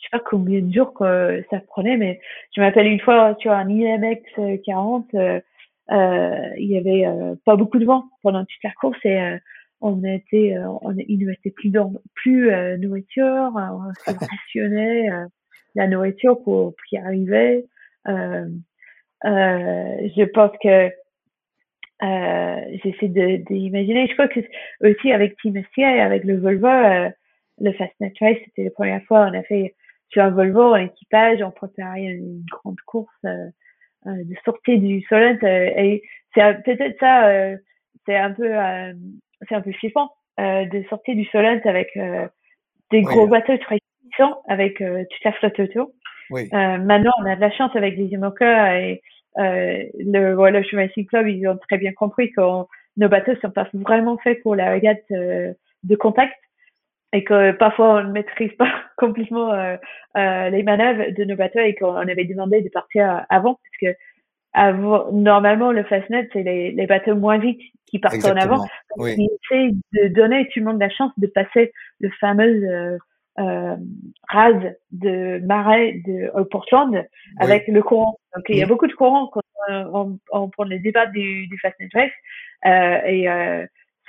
je 0.00 0.04
sais 0.04 0.08
pas 0.10 0.20
combien 0.20 0.60
de 0.60 0.72
jours 0.72 0.94
que 0.94 1.44
ça 1.50 1.60
prenait, 1.60 1.96
mais 1.96 2.20
je 2.56 2.60
m'appelle 2.60 2.86
une 2.86 3.00
fois 3.00 3.36
sur 3.38 3.52
un 3.52 3.68
IMX 3.68 4.22
40, 4.64 5.06
euh, 5.14 5.18
euh, 5.18 5.40
il 5.90 6.66
y 6.66 6.76
avait 6.76 7.06
euh, 7.06 7.34
pas 7.44 7.56
beaucoup 7.56 7.78
de 7.78 7.84
vent 7.84 8.04
pendant 8.22 8.44
toute 8.44 8.64
la 8.64 8.72
course 8.72 8.98
et 9.04 9.20
euh, 9.20 9.38
on 9.80 10.02
était, 10.04 10.56
on, 10.82 10.94
il 10.96 11.18
nous 11.18 11.28
restait 11.28 11.50
plus, 11.50 11.72
plus 12.14 12.50
nourriture, 12.78 13.50
on 13.54 13.92
se 13.94 14.10
rationnait 14.10 15.08
la 15.74 15.88
nourriture 15.88 16.40
pour, 16.42 16.74
pour 16.74 16.84
y 16.92 16.98
arriver. 16.98 17.66
je 18.06 18.50
pense 20.32 20.52
que 20.62 20.90
euh, 22.02 22.60
j'essaie 22.82 23.08
d'imaginer. 23.08 24.06
Je 24.06 24.14
crois 24.14 24.28
que 24.28 24.40
aussi 24.80 25.12
avec 25.12 25.36
Team 25.38 25.62
SCI, 25.62 25.82
avec 25.82 26.24
le 26.24 26.38
Volvo, 26.38 26.66
euh, 26.66 27.10
le 27.60 27.72
Fastnet 27.72 28.12
Race, 28.20 28.38
c'était 28.44 28.64
la 28.64 28.70
première 28.70 29.02
fois 29.04 29.28
on 29.30 29.38
a 29.38 29.42
fait 29.42 29.74
sur 30.08 30.22
un 30.22 30.30
Volvo 30.30 30.72
en 30.72 30.76
équipage, 30.76 31.42
on 31.42 31.50
préparait 31.50 32.04
une 32.04 32.42
grande 32.50 32.80
course 32.86 33.12
euh, 33.24 33.28
euh, 33.28 33.50
de 34.06 34.34
sortir 34.44 34.78
du 34.78 35.02
Solent 35.08 35.38
euh, 35.42 35.70
et 35.76 36.02
c'est 36.34 36.62
peut-être 36.64 36.98
ça 37.00 37.28
euh, 37.28 37.56
c'est 38.06 38.16
un 38.16 38.32
peu 38.32 38.50
c'est 39.48 39.54
un 39.54 39.60
peu 39.60 39.72
flippant 39.72 40.10
de 40.38 40.84
sortir 40.88 41.14
du 41.14 41.24
Solent 41.26 41.60
avec 41.64 41.98
des 42.90 43.02
gros 43.02 43.24
oui. 43.24 43.30
bateaux 43.30 43.58
très 43.58 43.78
puissants 44.08 44.40
avec 44.48 44.78
toute 44.78 45.24
la 45.24 45.32
flotte 45.32 45.60
autour 45.60 45.90
oui. 46.30 46.48
maintenant 46.52 47.12
on 47.20 47.26
a 47.26 47.36
de 47.36 47.40
la 47.40 47.50
chance 47.50 47.74
avec 47.74 47.96
les 47.96 48.06
IMOCA 48.06 48.80
et 48.80 49.02
le 49.36 50.34
Royal 50.34 50.56
Ocean 50.56 50.78
Racing 50.78 51.06
Club 51.06 51.28
ils 51.28 51.46
ont 51.46 51.58
très 51.68 51.76
bien 51.76 51.92
compris 51.92 52.30
que 52.30 52.40
nos 52.96 53.08
bateaux 53.08 53.36
sont 53.42 53.50
pas 53.50 53.68
vraiment 53.74 54.16
faits 54.18 54.42
pour 54.42 54.56
la 54.56 54.72
regate 54.72 55.04
de 55.10 55.96
contact 55.96 56.34
et 57.12 57.24
que 57.24 57.52
parfois 57.52 57.96
on 57.96 58.04
ne 58.04 58.12
maîtrise 58.12 58.52
pas 58.52 58.72
complètement 58.96 59.52
euh, 59.52 59.76
euh, 60.16 60.50
les 60.50 60.62
manœuvres 60.62 61.10
de 61.16 61.24
nos 61.24 61.36
bateaux 61.36 61.60
et 61.60 61.74
qu'on 61.74 61.94
avait 61.94 62.24
demandé 62.24 62.60
de 62.60 62.68
partir 62.68 63.24
avant 63.28 63.54
parce 63.54 63.76
que 63.80 63.98
avant, 64.52 65.12
normalement 65.12 65.70
le 65.70 65.84
fastnet 65.84 66.28
c'est 66.32 66.42
les, 66.42 66.72
les, 66.72 66.86
bateaux 66.86 67.14
moins 67.14 67.38
vite 67.38 67.60
qui 67.86 67.98
partent 68.00 68.16
Exactement. 68.16 68.54
en 68.54 68.54
avant 68.54 68.66
oui. 68.96 69.14
ils 69.16 69.28
essaient 69.44 69.74
de 69.92 70.08
donner 70.08 70.48
tout 70.52 70.58
le 70.58 70.66
monde 70.66 70.80
la 70.80 70.90
chance 70.90 71.12
de 71.18 71.28
passer 71.28 71.72
le 72.00 72.10
fameux 72.20 72.64
euh, 72.64 72.98
euh, 73.38 73.76
rase 74.28 74.74
de 74.90 75.38
marais 75.46 76.00
de 76.04 76.30
au 76.34 76.44
Portland 76.44 76.92
oui. 76.94 77.02
avec 77.38 77.68
le 77.68 77.80
courant 77.80 78.18
donc 78.34 78.44
il 78.48 78.56
y 78.56 78.62
a 78.62 78.66
beaucoup 78.66 78.88
de 78.88 78.92
courant 78.92 79.28
quand 79.28 79.42
on, 79.68 79.90
on, 79.94 80.18
on 80.32 80.50
prend 80.50 80.64
les 80.64 80.80
débats 80.80 81.06
du, 81.06 81.46
du 81.46 81.58
fastnet 81.58 81.88
race 81.94 82.10
euh, 82.66 83.00
et 83.06 83.28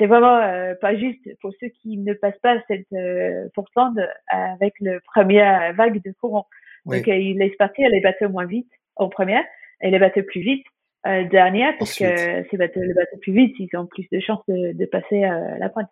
c'est 0.01 0.07
vraiment 0.07 0.37
euh, 0.37 0.73
pas 0.81 0.95
juste 0.95 1.21
pour 1.41 1.51
ceux 1.59 1.67
qui 1.67 1.95
ne 1.97 2.13
passent 2.13 2.39
pas 2.41 2.57
cette 2.67 2.91
euh, 2.93 3.47
Portland 3.53 3.95
avec 4.27 4.73
le 4.79 4.99
premier 5.05 5.71
vague 5.75 6.01
de 6.03 6.11
courant. 6.19 6.47
Oui. 6.85 6.97
Donc, 6.97 7.07
euh, 7.07 7.15
ils 7.15 7.37
laissent 7.37 7.55
partir 7.57 7.87
les 7.89 8.01
bateaux 8.01 8.27
moins 8.29 8.47
vite 8.47 8.71
en 8.95 9.09
première 9.09 9.43
et 9.79 9.91
les 9.91 9.99
bateaux 9.99 10.23
plus 10.23 10.41
vite 10.41 10.65
euh, 11.05 11.23
dernière 11.25 11.77
parce 11.77 11.91
Ensuite. 11.91 12.15
que 12.15 12.49
ces 12.49 12.57
bateaux, 12.57 12.81
les 12.81 12.95
bateaux 12.95 13.17
plus 13.21 13.31
vite, 13.31 13.55
ils 13.59 13.69
ont 13.77 13.85
plus 13.85 14.07
de 14.11 14.19
chances 14.19 14.43
de, 14.47 14.73
de 14.73 14.85
passer 14.85 15.23
euh, 15.23 15.57
la 15.59 15.69
pointe. 15.69 15.89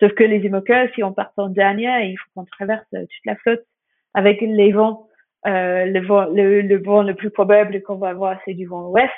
Sauf 0.00 0.12
que 0.12 0.24
les 0.24 0.44
IMOCA, 0.44 0.92
si 0.92 1.02
on 1.02 1.14
part 1.14 1.32
en 1.38 1.48
dernière, 1.48 2.02
il 2.02 2.16
faut 2.18 2.28
qu'on 2.34 2.44
traverse 2.44 2.84
toute 2.90 3.24
la 3.24 3.36
flotte 3.36 3.64
avec 4.12 4.42
les 4.42 4.72
vents. 4.72 5.06
Euh, 5.46 5.86
le 5.86 6.00
vent, 6.00 6.26
le, 6.26 6.60
le 6.60 6.76
vent 6.82 7.02
le 7.02 7.14
plus 7.14 7.30
probable 7.30 7.80
qu'on 7.80 7.96
va 7.96 8.10
avoir, 8.10 8.38
c'est 8.44 8.52
du 8.52 8.66
vent 8.66 8.90
ouest, 8.90 9.10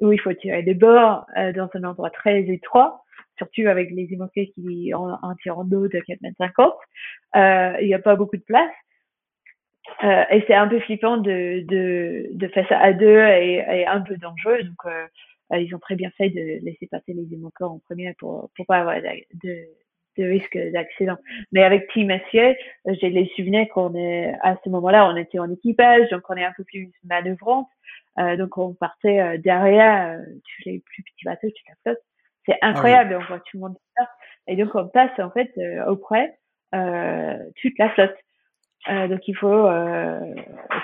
où 0.00 0.12
il 0.12 0.20
faut 0.20 0.34
tirer 0.34 0.62
des 0.62 0.74
bords 0.74 1.24
euh, 1.38 1.52
dans 1.54 1.70
un 1.72 1.84
endroit 1.84 2.10
très 2.10 2.40
étroit 2.42 3.02
surtout 3.40 3.68
avec 3.68 3.90
les 3.90 4.04
immoquets 4.12 4.52
qui 4.54 4.92
ont 4.94 5.08
un 5.22 5.34
tirant 5.42 5.64
d'eau 5.64 5.88
de 5.88 5.98
4 6.00 6.20
mètres 6.20 6.36
50. 6.38 6.74
Euh, 7.36 7.76
il 7.80 7.86
n'y 7.86 7.94
a 7.94 7.98
pas 7.98 8.16
beaucoup 8.16 8.36
de 8.36 8.42
place. 8.42 8.70
Euh, 10.04 10.24
et 10.30 10.44
c'est 10.46 10.54
un 10.54 10.68
peu 10.68 10.78
flippant 10.80 11.16
de, 11.16 11.64
de, 11.66 12.28
de 12.32 12.48
faire 12.48 12.68
ça 12.68 12.78
à 12.78 12.92
deux 12.92 13.18
et, 13.18 13.54
et 13.54 13.86
un 13.86 14.00
peu 14.02 14.16
dangereux. 14.16 14.62
Donc, 14.62 14.84
euh, 14.86 15.58
ils 15.58 15.74
ont 15.74 15.78
très 15.78 15.96
bien 15.96 16.10
fait 16.16 16.30
de 16.30 16.64
laisser 16.64 16.86
passer 16.86 17.12
les 17.12 17.24
immoquets 17.32 17.64
en 17.64 17.78
premier 17.80 18.14
pour, 18.18 18.50
pour 18.54 18.66
pas 18.66 18.78
avoir 18.78 19.00
de, 19.00 19.64
de 20.18 20.24
risque 20.24 20.58
d'accident. 20.72 21.16
Mais 21.52 21.62
avec 21.62 21.88
Team 21.92 22.10
Acier, 22.10 22.56
j'ai 22.86 23.10
les 23.10 23.30
souvenirs 23.36 23.66
qu'on 23.72 23.94
est, 23.94 24.32
à 24.42 24.56
ce 24.62 24.68
moment-là, 24.70 25.08
on 25.08 25.16
était 25.16 25.38
en 25.38 25.50
équipage, 25.50 26.08
donc 26.10 26.22
on 26.28 26.36
est 26.36 26.44
un 26.44 26.52
peu 26.56 26.64
plus 26.64 26.92
manœuvrante. 27.04 27.68
Euh, 28.18 28.36
donc 28.36 28.58
on 28.58 28.74
partait 28.74 29.20
euh, 29.20 29.38
derrière 29.38 30.18
euh, 30.18 30.24
tous 30.34 30.68
les 30.68 30.80
plus 30.80 31.02
petits 31.02 31.24
bateaux, 31.24 31.48
toute 31.48 31.68
la 31.68 31.74
flotte. 31.82 32.04
C'est 32.46 32.58
incroyable, 32.62 33.14
ah 33.14 33.18
oui. 33.18 33.24
on 33.24 33.28
voit 33.28 33.40
tout 33.40 33.56
le 33.56 33.60
monde 33.60 33.76
faire. 33.96 34.08
Et 34.46 34.56
donc, 34.56 34.74
on 34.74 34.88
passe 34.88 35.18
en 35.18 35.30
fait 35.30 35.52
auprès 35.86 36.38
toute 36.72 37.78
la 37.78 37.90
flotte. 37.90 38.16
donc, 38.88 39.26
il 39.28 39.36
faut 39.36 39.68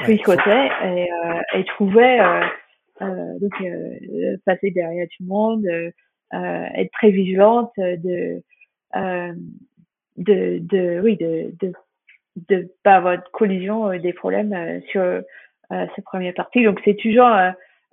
tricoter 0.00 0.68
et, 0.84 1.08
et 1.54 1.64
trouver, 1.64 2.18
donc 3.00 3.52
passer 4.44 4.70
derrière 4.70 5.06
tout 5.16 5.22
le 5.22 5.28
monde, 5.28 5.64
être 6.32 6.92
très 6.92 7.10
vigilante 7.10 7.72
de 7.76 8.42
de, 10.16 10.58
de 10.60 11.00
oui 11.02 11.16
de, 11.16 11.54
de 11.60 11.72
de 12.48 12.70
pas 12.82 12.96
avoir 12.96 13.18
de 13.18 13.28
collision 13.32 13.90
euh, 13.90 13.98
des 13.98 14.12
problèmes 14.12 14.52
euh, 14.52 14.80
sur 14.90 15.00
euh, 15.00 15.22
cette 15.70 16.04
première 16.04 16.34
partie 16.34 16.64
donc 16.64 16.80
c'est 16.84 16.96
toujours 16.96 17.30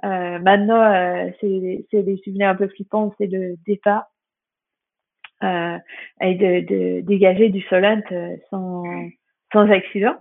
maintenant 0.03 1.31
c'est 1.39 1.85
c'est 1.89 2.03
des 2.03 2.17
souvenirs 2.23 2.49
un 2.49 2.55
peu 2.55 2.67
flippants 2.67 3.13
c'est 3.17 3.27
le 3.27 3.55
départ 3.65 4.05
et 5.41 6.35
de, 6.35 6.65
de 6.67 7.01
dégager 7.01 7.49
du 7.49 7.61
Solent 7.61 8.01
sans 8.49 8.83
sans 9.51 9.69
accident 9.69 10.15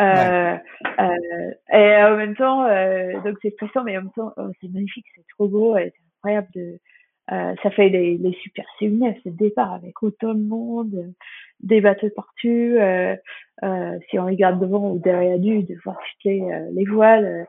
euh, 0.00 0.56
euh, 1.00 1.52
et 1.72 2.02
en 2.04 2.16
même 2.16 2.36
temps, 2.36 2.64
euh, 2.66 3.20
donc 3.22 3.36
c'est 3.42 3.50
stressant, 3.50 3.82
mais 3.82 3.98
en 3.98 4.02
même 4.02 4.12
temps, 4.12 4.32
oh, 4.36 4.48
c'est 4.60 4.68
magnifique, 4.68 5.06
c'est 5.14 5.24
trop 5.36 5.48
beau, 5.48 5.76
c'est 5.76 5.92
incroyable 6.18 6.48
de, 6.54 6.78
euh, 7.32 7.54
ça 7.62 7.70
fait 7.70 7.88
les, 7.88 8.16
les 8.16 8.32
super 8.34 8.64
souvenirs, 8.78 9.14
ce 9.24 9.28
départ 9.28 9.72
avec 9.72 10.02
autant 10.02 10.34
de 10.34 10.42
monde, 10.42 10.94
euh, 10.94 11.10
des 11.60 11.80
bateaux 11.80 12.10
partout. 12.14 12.48
Euh, 12.48 13.16
euh, 13.64 13.98
si 14.08 14.18
on 14.18 14.26
regarde 14.26 14.60
devant 14.60 14.92
ou 14.92 14.98
derrière 15.00 15.38
nous, 15.38 15.62
de 15.62 15.74
voir 15.84 16.00
chuter 16.06 16.42
euh, 16.42 16.68
les 16.72 16.84
voiles, 16.84 17.46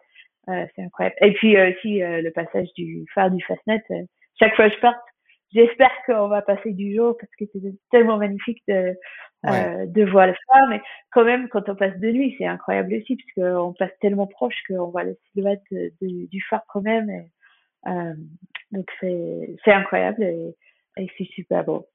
c'est 0.76 0.82
incroyable. 0.82 1.16
Et 1.22 1.34
puis 1.34 1.60
aussi 1.60 2.00
le 2.00 2.30
passage 2.32 2.68
du 2.76 3.06
phare 3.14 3.32
du 3.32 3.44
Fastnet. 3.44 3.84
chaque 4.40 4.56
fois 4.56 4.70
que 4.70 4.76
je 4.76 4.80
parte, 4.80 5.00
j'espère 5.54 5.92
qu'on 6.06 6.28
va 6.28 6.42
passer 6.42 6.72
du 6.74 6.96
jour 6.96 7.16
parce 7.20 7.32
que 7.38 7.46
c'est 7.54 7.74
tellement 7.92 8.18
magnifique 8.18 8.62
de, 8.68 8.96
de 9.44 10.12
voir 10.12 10.28
le 10.28 10.34
phare. 10.48 10.70
Mais 10.70 10.82
quand 11.12 11.24
même, 11.24 11.50
quand 11.50 11.70
on 11.70 11.76
passe 11.76 11.98
de 12.00 12.12
nuit, 12.12 12.36
c'est 12.38 12.46
incroyable 12.46 12.96
aussi 12.96 13.18
parce 13.18 13.58
qu'on 13.58 13.74
passe 13.74 13.92
tellement 14.02 14.28
proche 14.28 14.56
qu'on 14.68 14.90
voit 14.92 15.04
la 15.04 15.14
silhouette 15.32 15.64
du 16.02 16.42
phare 16.50 16.64
quand 16.68 16.82
même. 16.82 17.10
Et, 17.10 17.32
euh, 17.88 18.14
donc 18.72 18.90
c'est 19.00 19.58
incroyable 19.72 20.24
et, 20.24 20.56
et 20.98 21.08
c'est 21.18 21.26
super 21.26 21.64
beau. 21.64 21.88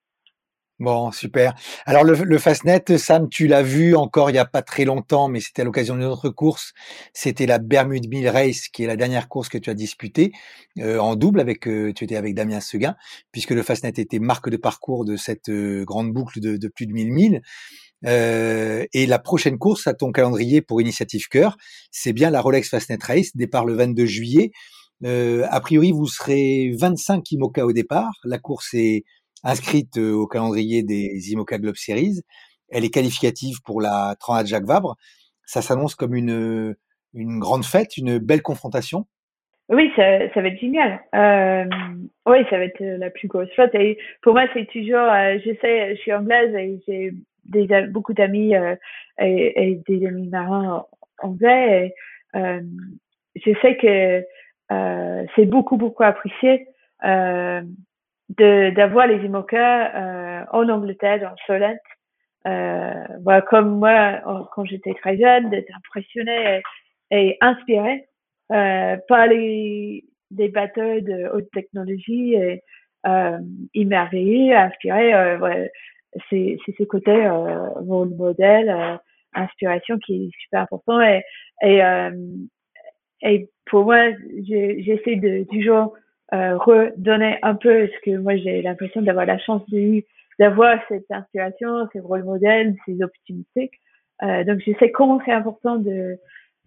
Bon, 0.81 1.13
super. 1.13 1.55
Alors 1.87 2.03
le, 2.03 2.15
le 2.15 2.39
Fastnet, 2.39 2.99
Sam, 2.99 3.29
tu 3.29 3.47
l'as 3.47 3.63
vu 3.63 3.95
encore 3.95 4.31
il 4.31 4.33
n'y 4.33 4.41
a 4.41 4.45
pas 4.45 4.61
très 4.61 4.85
longtemps, 4.85 5.29
mais 5.29 5.39
c'était 5.39 5.63
à 5.63 5.65
l'occasion 5.65 5.95
d'une 5.95 6.05
autre 6.07 6.31
course. 6.31 6.73
C'était 7.13 7.47
la 7.47 7.61
Bermude 7.61 8.09
Mill 8.09 8.29
Race, 8.29 8.67
qui 8.69 8.83
est 8.83 8.89
la 8.89 8.97
dernière 8.97 9.29
course 9.29 9.49
que 9.49 9.57
tu 9.57 9.71
as 9.71 9.75
disputée 9.75 10.33
euh, 10.81 10.99
en 10.99 11.15
double 11.15 11.39
avec. 11.39 11.69
Euh, 11.69 11.93
tu 11.93 12.03
étais 12.03 12.17
avec 12.17 12.35
Damien 12.35 12.59
Seguin, 12.59 12.97
puisque 13.31 13.51
le 13.51 13.63
Fastnet 13.63 13.93
était 13.99 14.19
marque 14.19 14.51
de 14.51 14.57
parcours 14.57 15.05
de 15.05 15.17
cette 15.17 15.49
euh, 15.49 15.85
grande 15.85 16.13
boucle 16.13 16.41
de, 16.41 16.69
plus 16.69 16.89
de 16.89 16.93
1000 16.93 17.13
milles. 17.13 17.41
et 18.05 19.07
la 19.07 19.19
prochaine 19.21 19.59
course 19.59 19.87
à 19.87 19.95
ton 19.95 20.11
calendrier 20.11 20.61
pour 20.61 20.81
Initiative 20.81 21.29
Cœur, 21.29 21.57
c'est 21.93 22.13
bien 22.13 22.31
la 22.31 22.41
Rolex 22.41 22.69
Fastnet 22.69 22.99
Race, 23.01 23.31
départ 23.37 23.65
le 23.65 23.75
22 23.75 24.07
juillet. 24.07 24.51
Euh, 25.05 25.47
a 25.51 25.61
priori, 25.61 25.93
vous 25.93 26.07
serez 26.07 26.73
25 26.79 27.31
IMOCA 27.33 27.67
au 27.67 27.73
départ. 27.73 28.13
La 28.25 28.39
course 28.39 28.75
est 28.75 29.05
inscrite 29.45 29.97
euh, 29.99 30.13
au 30.13 30.27
calendrier 30.27 30.83
des 30.83 31.33
IMOCA 31.33 31.59
Globe 31.59 31.77
Series. 31.77 32.23
Elle 32.71 32.85
est 32.85 32.93
qualificative 32.93 33.59
pour 33.65 33.81
la 33.81 34.17
Transat 34.19 34.47
Jacques 34.47 34.67
Vabre. 34.67 34.97
Ça 35.47 35.63
s'annonce 35.63 35.95
comme 35.95 36.15
une, 36.15 36.75
une 37.13 37.39
grande 37.39 37.65
fête, 37.65 37.97
une 37.97 38.19
belle 38.19 38.43
confrontation. 38.43 39.07
Oui, 39.69 39.91
ça, 39.97 40.29
ça 40.33 40.43
va 40.43 40.49
être 40.49 40.61
génial. 40.61 41.01
Euh, 41.15 41.65
oui, 42.27 42.39
ça 42.51 42.59
va 42.59 42.65
être 42.65 42.81
la 42.81 43.11
plus 43.11 43.29
grosse 43.29 43.51
flotte. 43.55 43.75
Et 43.75 43.99
pour 44.23 44.35
moi, 44.35 44.47
c'est 44.53 44.67
toujours, 44.67 44.99
euh, 44.99 45.39
je 45.45 45.53
sais, 45.61 45.95
je 45.95 46.01
suis 46.01 46.13
anglaise 46.13 46.55
et 46.55 46.81
j'ai 46.87 47.13
des, 47.45 47.87
beaucoup 47.89 48.13
d'amis 48.13 48.55
euh, 48.55 48.75
et, 49.19 49.81
des 49.89 50.07
amis 50.07 50.29
marins 50.29 50.85
anglais. 51.23 51.95
Euh, 52.35 52.61
je 53.37 53.53
sais 53.63 53.77
que 53.77 54.25
euh, 54.73 55.25
c'est 55.35 55.47
beaucoup 55.47 55.77
beaucoup 55.77 56.03
apprécié 56.03 56.69
euh, 57.05 57.63
d'avoir 58.31 59.07
les 59.07 59.25
IMOCA 59.25 59.95
euh, 59.95 60.45
en 60.53 60.69
Angleterre, 60.69 61.21
dans 61.21 61.37
Solent. 61.47 61.79
Euh, 62.47 63.05
voilà, 63.23 63.43
comme 63.43 63.79
moi, 63.79 64.47
quand 64.53 64.65
j'étais 64.65 64.95
très 64.95 65.17
jeune, 65.17 65.51
d'être 65.51 65.75
impressionné 65.77 66.61
et, 67.11 67.17
et 67.17 67.39
inspiré 67.41 68.07
euh, 68.53 68.97
par 69.09 69.27
les, 69.27 70.05
des 70.31 70.49
bateaux 70.49 71.01
de 71.01 71.31
haute 71.33 71.51
technologie 71.53 72.35
et 72.35 72.63
euh, 73.07 73.39
émerveillé, 73.75 74.55
inspiré. 74.55 75.15
Euh, 75.15 75.39
ouais, 75.39 75.71
c'est 76.31 76.59
ce 76.67 76.85
côté 76.85 77.11
euh, 77.13 77.69
rôle 77.71 78.11
modèle, 78.11 78.69
euh, 78.69 78.97
inspiration 79.35 79.99
qui 79.99 80.27
est 80.27 80.31
super 80.43 80.63
important 80.63 81.01
et, 81.01 81.23
et, 81.63 81.81
et 83.23 83.49
pour 83.67 83.85
moi, 83.85 84.11
j'essaie 84.47 85.17
de 85.17 85.45
toujours 85.51 85.95
euh, 86.33 86.57
redonner 86.57 87.39
un 87.43 87.55
peu 87.55 87.87
ce 87.89 88.01
que 88.05 88.17
moi 88.17 88.37
j'ai 88.37 88.63
l'impression 88.63 89.03
d'avoir 89.03 89.27
la 89.27 89.39
chance 89.39 89.63
d'avoir 90.39 90.79
cette 90.89 91.11
inspiration, 91.11 91.89
ces 91.93 92.01
rôles 92.01 92.25
modèles, 92.25 92.75
ces 92.87 93.03
opportunités. 93.03 93.71
Euh, 94.23 94.43
donc 94.45 94.61
je 94.67 94.73
sais 94.79 94.91
comment 94.91 95.21
c'est 95.25 95.33
important 95.33 95.77
de 95.77 96.19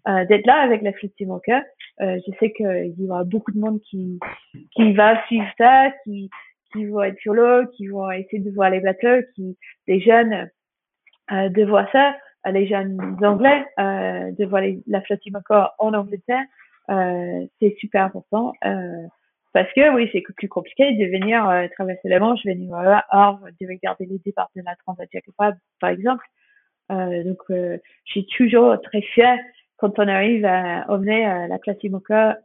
euh, 0.08 0.24
d'être 0.26 0.46
là 0.46 0.60
avec 0.60 0.82
la 0.82 0.92
flotte 0.92 1.14
Timoka. 1.16 1.64
Euh, 2.00 2.18
je 2.26 2.32
sais 2.38 2.52
qu'il 2.52 2.94
y 2.98 3.08
aura 3.08 3.24
beaucoup 3.24 3.52
de 3.52 3.58
monde 3.58 3.80
qui 3.82 4.18
qui 4.74 4.92
va 4.92 5.24
suivre 5.26 5.48
ça, 5.58 5.90
qui 6.04 6.30
qui 6.72 6.86
vont 6.86 7.02
être 7.02 7.18
sur 7.18 7.34
l'eau, 7.34 7.66
qui 7.76 7.88
vont 7.88 8.10
essayer 8.10 8.40
de 8.40 8.50
voir 8.50 8.70
les 8.70 8.80
bateaux, 8.80 9.22
qui 9.34 9.58
les 9.86 10.00
jeunes 10.00 10.48
euh, 11.32 11.48
de 11.48 11.64
voir 11.64 11.90
ça 11.92 12.14
les 12.46 12.66
jeunes 12.66 13.16
anglais 13.22 13.64
euh, 13.78 14.30
de 14.32 14.44
voir 14.44 14.62
la 14.86 15.00
flotte 15.02 15.20
encore 15.34 15.74
en 15.78 15.94
Angleterre, 15.94 16.44
euh, 16.90 17.46
c'est 17.60 17.76
super 17.78 18.04
important. 18.04 18.52
Euh, 18.64 19.06
parce 19.58 19.72
que 19.72 19.92
oui, 19.92 20.08
c'est 20.12 20.20
plus 20.20 20.48
compliqué 20.48 20.92
de 20.92 21.04
venir 21.06 21.48
euh, 21.50 21.66
traverser 21.74 22.08
la 22.08 22.20
Manche, 22.20 22.44
venir 22.44 22.72
à 22.76 23.04
Havre, 23.10 23.48
de 23.60 23.66
regarder 23.66 24.06
les 24.06 24.20
départs 24.24 24.50
de 24.54 24.62
la 24.64 24.76
Transat 24.76 25.08
par 25.80 25.90
exemple. 25.90 26.24
Euh, 26.92 27.24
donc, 27.24 27.38
je 27.48 27.80
suis 28.04 28.24
toujours 28.26 28.80
très 28.80 29.00
fière 29.00 29.36
quand 29.78 29.98
on 29.98 30.06
arrive 30.06 30.44
à 30.44 30.88
emmener 30.88 31.24
la 31.48 31.58
classe 31.58 31.82
IMOCA 31.82 32.38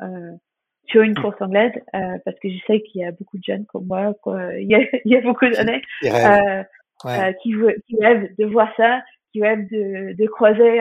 sur 0.88 1.04
une 1.04 1.14
course 1.14 1.40
anglaise, 1.40 1.72
parce 1.92 2.40
que 2.42 2.50
je 2.50 2.58
sais 2.66 2.82
qu'il 2.82 3.02
y 3.02 3.06
a 3.06 3.12
beaucoup 3.12 3.38
de 3.38 3.44
jeunes 3.44 3.68
comme 3.68 3.86
moi, 3.86 4.16
il, 4.58 4.68
y 4.68 4.74
a, 4.74 4.80
il 5.06 5.12
y 5.12 5.16
a 5.16 5.22
beaucoup 5.22 5.48
d'années, 5.48 5.84
qui, 6.02 7.54
qui 7.88 7.98
rêvent 8.02 8.36
de 8.40 8.46
voir 8.46 8.74
ça, 8.76 9.04
qui 9.32 9.44
rêvent 9.44 9.70
de, 9.70 10.14
de 10.14 10.28
croiser 10.28 10.80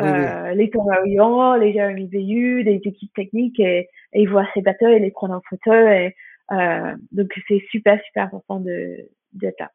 euh, 0.00 0.04
euh, 0.04 0.54
les 0.54 0.70
Thomas 0.70 1.56
les 1.56 1.72
Jérémy 1.72 2.08
Veillu, 2.08 2.64
des 2.64 2.80
équipes 2.84 3.12
techniques 3.14 3.60
et, 3.60 3.88
et 4.12 4.22
ils 4.22 4.28
voient 4.28 4.46
ces 4.54 4.62
bateaux 4.62 4.88
et 4.88 4.98
les 4.98 5.10
prendre 5.10 5.34
en 5.34 5.42
photo. 5.48 5.72
Et, 5.72 6.14
euh, 6.52 6.94
donc 7.12 7.32
c'est 7.48 7.62
super, 7.70 8.00
super 8.06 8.24
important 8.24 8.60
de 8.60 9.10
d'être 9.32 9.60
là. 9.60 9.70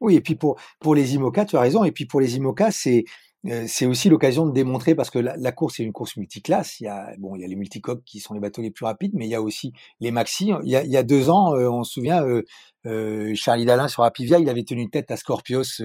Oui, 0.00 0.16
et 0.16 0.20
puis 0.20 0.34
pour, 0.34 0.58
pour 0.80 0.94
les 0.94 1.14
IMOCA, 1.14 1.44
tu 1.44 1.56
as 1.56 1.60
raison, 1.60 1.84
et 1.84 1.92
puis 1.92 2.06
pour 2.06 2.20
les 2.20 2.36
IMOCA, 2.36 2.70
c'est 2.70 3.04
euh, 3.46 3.64
c'est 3.66 3.86
aussi 3.86 4.10
l'occasion 4.10 4.46
de 4.46 4.52
démontrer 4.52 4.94
parce 4.94 5.08
que 5.08 5.18
la, 5.18 5.34
la 5.36 5.50
course 5.50 5.80
est 5.80 5.82
une 5.82 5.92
course 5.92 6.16
multiclasse. 6.16 6.80
Il 6.80 6.84
y 6.84 6.88
a 6.88 7.14
bon, 7.18 7.36
il 7.36 7.42
y 7.42 7.44
a 7.44 7.48
les 7.48 7.56
multicoques 7.56 8.04
qui 8.04 8.20
sont 8.20 8.34
les 8.34 8.40
bateaux 8.40 8.60
les 8.60 8.70
plus 8.70 8.84
rapides, 8.84 9.12
mais 9.14 9.26
il 9.26 9.30
y 9.30 9.34
a 9.34 9.40
aussi 9.40 9.72
les 10.00 10.10
maxi. 10.10 10.52
Il 10.62 10.70
y 10.70 10.76
a, 10.76 10.84
il 10.84 10.90
y 10.90 10.96
a 10.96 11.02
deux 11.02 11.30
ans, 11.30 11.54
euh, 11.54 11.68
on 11.70 11.82
se 11.82 11.92
souvient, 11.94 12.22
euh, 12.86 13.34
Charlie 13.34 13.64
Dalin 13.64 13.88
sur 13.88 14.02
Apivia, 14.04 14.38
il 14.38 14.48
avait 14.48 14.64
tenu 14.64 14.90
tête 14.90 15.10
à 15.10 15.16
Scorpios, 15.16 15.82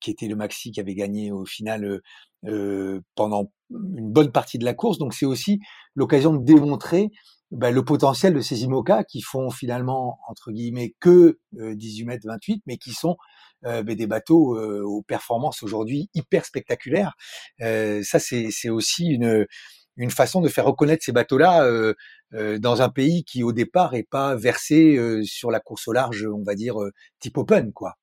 qui 0.00 0.10
était 0.10 0.28
le 0.28 0.36
maxi 0.36 0.70
qui 0.72 0.80
avait 0.80 0.94
gagné 0.94 1.32
au 1.32 1.46
final 1.46 2.02
pendant 3.14 3.50
une 3.70 4.10
bonne 4.10 4.32
partie 4.32 4.58
de 4.58 4.64
la 4.64 4.74
course. 4.74 4.98
Donc 4.98 5.14
c'est 5.14 5.26
aussi 5.26 5.60
l'occasion 5.94 6.32
de 6.32 6.44
démontrer 6.44 7.10
bah, 7.50 7.70
le 7.70 7.84
potentiel 7.84 8.34
de 8.34 8.40
ces 8.40 8.62
IMOCA 8.64 9.04
qui 9.04 9.20
font 9.20 9.50
finalement 9.50 10.18
entre 10.28 10.50
guillemets 10.50 10.94
que 11.00 11.38
18 11.52 12.04
mètres 12.04 12.26
28, 12.26 12.62
mais 12.66 12.78
qui 12.78 12.92
sont 12.92 13.16
euh, 13.64 13.82
des 13.82 14.06
bateaux 14.06 14.58
euh, 14.58 14.82
aux 14.82 15.02
performances 15.02 15.62
aujourd'hui 15.62 16.10
hyper 16.14 16.44
spectaculaires. 16.44 17.14
Euh, 17.62 18.02
ça, 18.02 18.18
c'est 18.18 18.68
aussi 18.68 19.06
une, 19.06 19.46
une 19.96 20.10
façon 20.10 20.42
de 20.42 20.48
faire 20.48 20.66
reconnaître 20.66 21.04
ces 21.04 21.12
bateaux-là 21.12 21.70
dans 22.58 22.82
un 22.82 22.88
pays 22.88 23.24
qui, 23.24 23.42
au 23.42 23.52
départ, 23.52 23.94
est 23.94 24.08
pas 24.08 24.34
versé 24.34 24.98
sur 25.24 25.50
la 25.50 25.60
course 25.60 25.86
au 25.88 25.92
large, 25.92 26.26
on 26.26 26.42
va 26.42 26.54
dire, 26.54 26.76
type 27.20 27.38
open, 27.38 27.72
quoi. 27.72 27.94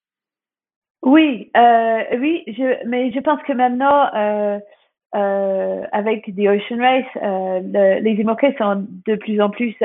Oui, 1.03 1.51
euh, 1.57 2.03
oui, 2.19 2.43
je, 2.47 2.87
mais 2.87 3.11
je 3.11 3.19
pense 3.19 3.41
que 3.43 3.53
maintenant, 3.53 4.13
euh, 4.13 4.59
euh, 5.15 5.83
avec 5.91 6.25
The 6.25 6.47
Ocean 6.47 6.77
Race, 6.79 7.05
le, 7.15 7.99
les 8.01 8.13
IMOCA 8.13 8.55
sont 8.57 8.85
de 9.07 9.15
plus 9.15 9.41
en 9.41 9.49
plus 9.49 9.75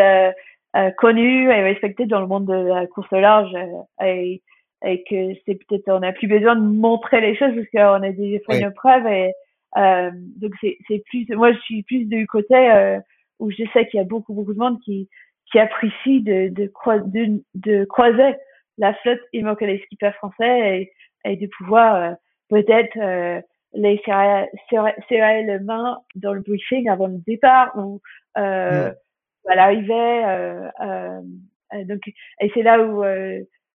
connus 0.99 1.51
et 1.51 1.63
respectés 1.63 2.07
dans 2.07 2.21
le 2.21 2.27
monde 2.27 2.47
de 2.47 2.69
la 2.69 2.87
course 2.87 3.13
au 3.13 3.21
large. 3.21 3.55
et 4.03 4.43
et 4.85 5.03
que 5.05 5.39
c'est 5.45 5.55
peut-être 5.55 5.89
on 5.89 6.01
n'a 6.01 6.13
plus 6.13 6.29
besoin 6.29 6.55
de 6.55 6.61
montrer 6.61 7.21
les 7.21 7.37
choses 7.37 7.55
parce 7.55 7.69
qu'on 7.71 8.03
a 8.03 8.11
déjà 8.11 8.39
fait 8.47 8.61
nos 8.61 8.71
preuves 8.71 9.07
et 9.07 9.33
euh, 9.77 10.11
donc 10.37 10.53
c'est 10.61 11.03
plus 11.07 11.27
moi 11.31 11.53
je 11.53 11.59
suis 11.61 11.83
plus 11.83 12.05
du 12.05 12.27
côté 12.27 12.55
euh, 12.55 12.99
où 13.39 13.51
je 13.51 13.65
sais 13.73 13.87
qu'il 13.89 13.99
y 13.99 14.03
a 14.03 14.07
beaucoup 14.07 14.35
beaucoup 14.35 14.55
de 14.55 14.59
monde 14.59 14.79
qui 14.85 15.09
qui 15.51 15.59
apprécie 15.59 16.21
de 16.23 16.49
de, 16.49 16.71
de, 17.07 17.43
de 17.55 17.85
croiser 17.85 18.35
la 18.79 18.93
flotte, 18.95 19.21
manque 19.35 19.63
les 19.63 19.79
skippers 19.87 20.15
français 20.17 20.81
et, 20.83 20.93
et 21.27 21.37
de 21.37 21.47
pouvoir 21.59 22.17
peut-être 22.49 22.97
les 23.77 24.01
serrer, 24.05 25.43
les 25.43 25.59
mains 25.61 25.99
dans 26.15 26.33
le 26.33 26.41
briefing 26.41 26.89
avant 26.89 27.07
le 27.09 27.19
départ 27.27 27.73
ou 27.77 28.01
euh, 28.39 28.91
à 29.49 29.55
l'arrivée. 29.55 30.25
Euh, 30.25 30.69
euh, 30.81 31.21
donc, 31.85 32.01
et 32.41 32.51
c'est 32.55 32.63
là 32.63 32.81
où 32.81 33.05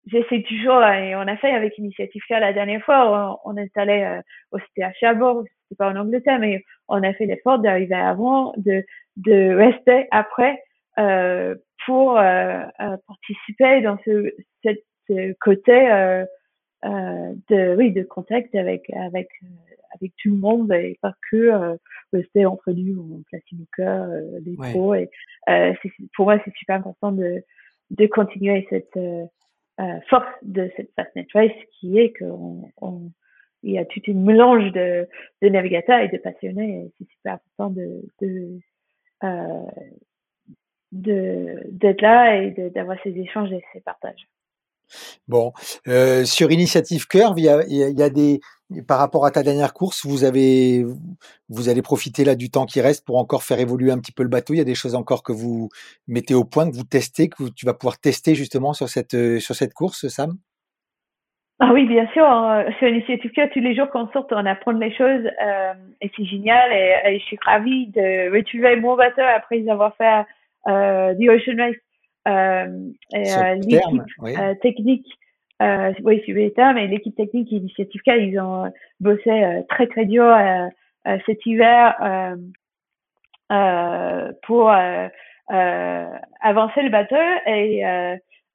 j'essaie 0.07 0.43
toujours, 0.43 0.83
et 0.85 1.15
on 1.15 1.21
a 1.21 1.37
fait 1.37 1.51
avec 1.51 1.77
Initiative 1.79 2.23
K 2.29 2.31
la 2.31 2.53
dernière 2.53 2.83
fois, 2.83 3.41
on, 3.45 3.57
est 3.57 3.77
allé, 3.77 4.21
au 4.53 4.59
c'était 4.59 4.85
à 4.85 4.93
Cherbourg, 4.93 5.45
c'était 5.65 5.77
pas 5.77 5.91
en 5.91 5.97
Angleterre, 5.97 6.39
mais 6.39 6.65
on 6.89 7.03
a 7.03 7.13
fait 7.13 7.27
l'effort 7.27 7.59
d'arriver 7.59 7.95
avant, 7.95 8.53
de, 8.57 8.85
de 9.17 9.55
rester 9.55 10.09
après 10.11 10.63
euh, 10.99 11.55
pour 11.87 12.19
euh, 12.19 12.63
participer 12.79 13.83
dans 13.83 13.99
ce, 14.05 14.33
cette, 14.63 14.85
ce 15.09 15.35
côté 15.41 15.91
euh, 15.91 16.25
de 16.83 17.77
oui 17.77 17.93
de 17.93 18.03
contact 18.03 18.55
avec 18.55 18.91
avec 18.91 19.29
avec 19.95 20.13
tout 20.17 20.31
le 20.31 20.37
monde 20.37 20.73
et 20.73 20.99
pas 21.03 21.15
que 21.31 21.37
euh, 21.37 21.77
rester 22.13 22.47
entre 22.47 22.73
nous 22.73 23.23
Platinoca, 23.29 24.05
euh, 24.05 24.41
les 24.45 24.57
pros. 24.57 24.95
Et 24.95 25.11
euh, 25.49 25.75
pour 26.15 26.27
moi, 26.27 26.39
c'est 26.45 26.55
super 26.55 26.77
important 26.77 27.13
de, 27.13 27.43
de 27.91 28.07
continuer 28.07 28.67
cette 28.71 28.97
euh, 28.97 29.25
euh, 29.81 30.01
force 30.09 30.29
de 30.43 30.71
cette 30.77 30.91
Fastnet 30.95 31.27
Race 31.35 31.53
qui 31.73 31.99
est 31.99 32.13
qu'on 32.19 32.71
on, 32.81 33.11
il 33.63 33.73
y 33.73 33.79
a 33.79 33.85
tout 33.85 34.01
une 34.07 34.25
mélange 34.25 34.73
de, 34.73 35.07
de 35.43 35.49
navigateurs 35.49 36.01
et 36.01 36.09
de 36.09 36.19
passionnés. 36.19 36.85
Et 36.85 36.93
c'est 36.99 37.11
super 37.11 37.35
important 37.35 37.71
de, 37.71 38.03
de 38.21 38.59
euh, 39.25 39.65
d'être 40.93 42.01
là 42.01 42.43
et 42.43 42.51
d'avoir 42.71 42.99
ces 43.03 43.17
échanges 43.17 43.53
et 43.53 43.63
ces 43.73 43.81
partages. 43.81 44.27
Bon, 45.29 45.53
euh, 45.89 46.25
sur 46.25 46.51
Initiative 46.51 47.07
Curve, 47.07 47.39
il 47.39 47.45
y 47.45 48.03
a, 48.03 48.11
des, 48.11 48.41
par 48.87 48.99
rapport 48.99 49.27
à 49.27 49.31
ta 49.31 49.43
dernière 49.43 49.73
course, 49.73 50.05
vous 50.07 50.25
avez, 50.25 50.85
vous 51.49 51.69
allez 51.69 51.83
profiter 51.83 52.25
là 52.25 52.35
du 52.35 52.51
temps 52.51 52.67
qui 52.67 52.81
reste 52.81 53.05
pour 53.05 53.19
encore 53.19 53.43
faire 53.43 53.61
évoluer 53.61 53.91
un 53.93 53.99
petit 53.99 54.13
peu 54.13 54.23
le 54.23 54.29
bateau. 54.29 54.55
Il 54.55 54.59
y 54.59 54.63
a 54.63 54.65
des 54.65 54.75
choses 54.75 54.95
encore 54.95 55.23
que 55.23 55.33
vous 55.33 55.69
mettez 56.09 56.35
au 56.35 56.45
point, 56.45 56.71
que 56.71 56.77
vous 56.77 56.85
testez, 56.85 57.29
que 57.29 57.49
tu 57.51 57.67
vas 57.67 57.75
pouvoir 57.75 57.99
tester 57.99 58.35
justement 58.35 58.73
sur 58.73 58.89
cette, 58.89 59.41
sur 59.41 59.55
cette 59.55 59.75
course, 59.75 60.09
Sam? 60.09 60.37
Ah 61.63 61.73
oui, 61.75 61.85
bien 61.85 62.09
sûr. 62.15 62.25
Hein. 62.25 62.65
Sur 62.79 62.89
Initiative 62.89 63.31
Curve, 63.33 63.51
tous 63.53 63.61
les 63.61 63.75
jours 63.75 63.91
qu'on 63.91 64.09
sort, 64.09 64.27
on 64.31 64.47
apprend 64.47 64.73
les 64.73 64.97
choses 64.97 65.27
euh, 65.45 65.75
et 66.01 66.11
c'est 66.17 66.25
génial. 66.25 66.73
Et, 66.73 67.19
je 67.19 67.25
suis 67.25 67.39
ravie 67.45 67.89
de 67.89 68.35
retrouver 68.35 68.77
mon 68.77 68.97
bateau 68.97 69.21
après 69.21 69.69
avoir 69.69 69.95
fait 69.97 70.25
euh, 70.69 71.15
The 71.15 71.29
Ocean 71.29 71.57
Race 71.59 71.77
euh, 71.77 71.90
et 72.27 72.31
euh, 72.31 73.55
l'équipe 73.55 74.03
euh, 74.23 74.55
technique 74.57 75.07
euh, 75.63 75.93
oui, 76.05 76.23
l'État, 76.29 76.73
mais 76.73 76.87
l'équipe 76.87 77.15
technique 77.15 77.53
Initiative 77.53 78.01
K, 78.01 78.13
ils 78.19 78.41
ont 78.41 78.73
bossé 78.99 79.63
très 79.69 79.87
très 79.89 80.07
dur 80.07 80.35
cet 81.27 81.45
hiver 81.45 81.95
pour 84.43 84.71
avancer 84.71 85.13
le 86.83 86.89
bateau 86.89 87.17
et 87.47 87.85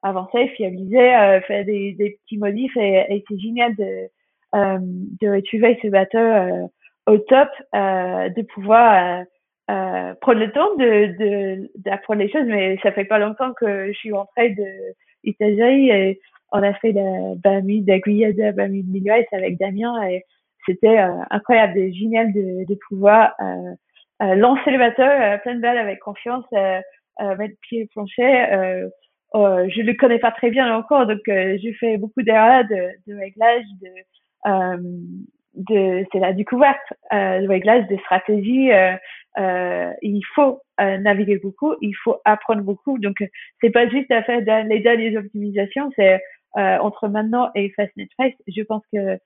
avancer, 0.02 0.48
fiabiliser, 0.56 1.40
faire 1.46 1.64
des, 1.64 1.92
des 1.92 2.18
petits 2.24 2.38
modifs 2.38 2.76
et, 2.76 3.06
et 3.08 3.24
c'est 3.28 3.38
génial 3.38 3.76
de 3.76 4.08
de 4.52 5.28
retrouver 5.28 5.78
ce 5.82 5.88
bateau 5.88 6.70
au 7.06 7.18
top, 7.18 7.48
de 7.72 8.42
pouvoir 8.42 9.24
euh, 9.68 10.14
prendre 10.20 10.38
le 10.38 10.52
temps 10.52 10.74
de 10.76 11.68
d'apprendre 11.78 12.20
les 12.20 12.30
choses, 12.30 12.46
mais 12.46 12.78
ça 12.82 12.92
fait 12.92 13.04
pas 13.04 13.18
longtemps 13.18 13.52
que 13.52 13.88
je 13.88 13.98
suis 13.98 14.12
rentrée 14.12 14.50
de 14.50 14.64
Italie 15.24 15.90
et 15.90 16.20
on 16.52 16.62
a 16.62 16.72
fait 16.74 16.92
la 16.92 17.34
Bami 17.36 17.82
d'Aguillada, 17.82 18.52
Bami 18.52 18.84
de 18.84 18.92
Milieu 18.92 19.12
avec 19.32 19.58
Damien 19.58 20.00
et 20.04 20.22
c'était 20.66 20.98
euh, 20.98 21.10
incroyable 21.30 21.78
et 21.78 21.92
génial 21.92 22.32
de, 22.32 22.64
de 22.68 22.78
pouvoir 22.88 23.34
euh, 23.40 23.74
euh 24.22 24.34
lancer 24.36 24.70
le 24.70 24.78
bateau 24.78 25.02
euh, 25.02 25.38
plein 25.38 25.56
de 25.56 25.60
balles 25.60 25.78
avec 25.78 25.98
confiance, 25.98 26.44
mettre 27.20 27.56
pied 27.62 27.84
au 27.84 27.86
plancher. 27.88 28.86
Je 29.34 29.82
le 29.82 29.94
connais 29.94 30.20
pas 30.20 30.30
très 30.30 30.50
bien 30.50 30.74
encore, 30.76 31.06
donc 31.06 31.22
j'ai 31.26 31.72
fait 31.80 31.96
beaucoup 31.96 32.22
d'erreurs 32.22 32.64
de, 32.64 32.88
de 33.08 33.18
réglage, 33.18 33.64
de 33.82 35.16
de 35.56 36.04
c'est 36.12 36.18
la 36.18 36.32
découverte 36.32 36.78
euh, 37.12 37.40
le 37.40 37.48
réglage 37.48 37.86
des 37.88 37.98
stratégies 37.98 38.72
euh, 38.72 38.92
euh, 39.38 39.92
il 40.02 40.22
faut 40.34 40.60
euh, 40.80 40.98
naviguer 40.98 41.38
beaucoup 41.38 41.74
il 41.80 41.94
faut 41.94 42.16
apprendre 42.24 42.62
beaucoup 42.62 42.98
donc 42.98 43.16
c'est 43.60 43.70
pas 43.70 43.88
juste 43.88 44.10
à 44.10 44.22
faire 44.22 44.64
les 44.64 44.80
dernières 44.80 45.20
optimisations 45.20 45.90
c'est 45.96 46.20
euh, 46.56 46.78
entre 46.78 47.08
maintenant 47.08 47.50
et 47.54 47.70
Fastnet 47.70 48.08
Race 48.18 48.32
je 48.46 48.62
pense 48.62 48.82
que 48.92 49.18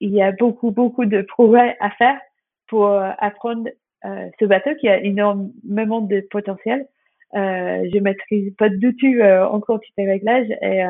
il 0.00 0.10
y 0.10 0.22
a 0.22 0.32
beaucoup 0.32 0.70
beaucoup 0.70 1.04
de 1.04 1.22
progrès 1.22 1.76
à 1.80 1.90
faire 1.90 2.18
pour 2.66 2.88
apprendre 2.88 3.68
ce 4.04 4.44
bateau 4.46 4.74
qui 4.76 4.88
a 4.88 4.98
énormément 5.00 6.00
de 6.00 6.26
potentiel 6.30 6.86
je 7.34 7.98
maîtrise 7.98 8.54
pas 8.56 8.70
du 8.70 8.96
tout 8.96 9.20
encore 9.50 9.80
tous 9.80 9.92
les 9.98 10.10
réglages 10.10 10.50
et 10.62 10.82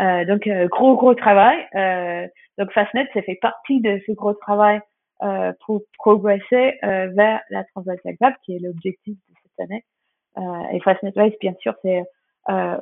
euh, 0.00 0.24
donc 0.24 0.46
euh, 0.46 0.68
gros 0.68 0.96
gros 0.96 1.14
travail. 1.14 1.58
Euh, 1.74 2.26
donc 2.58 2.72
Fastnet, 2.72 3.08
ça 3.12 3.22
fait 3.22 3.38
partie 3.40 3.80
de 3.80 4.00
ce 4.06 4.12
gros 4.12 4.34
travail 4.34 4.80
euh, 5.22 5.52
pour 5.64 5.82
progresser 5.98 6.78
vers 6.82 7.40
la 7.50 7.64
Transat 7.64 7.98
Zagreb, 8.04 8.34
qui 8.44 8.56
est 8.56 8.58
l'objectif 8.58 9.14
de 9.14 9.34
cette 9.42 9.70
année. 9.70 9.84
et 10.72 10.80
Fastnet 10.80 11.12
Race, 11.16 11.34
bien 11.40 11.54
sûr, 11.60 11.74
c'est 11.82 12.02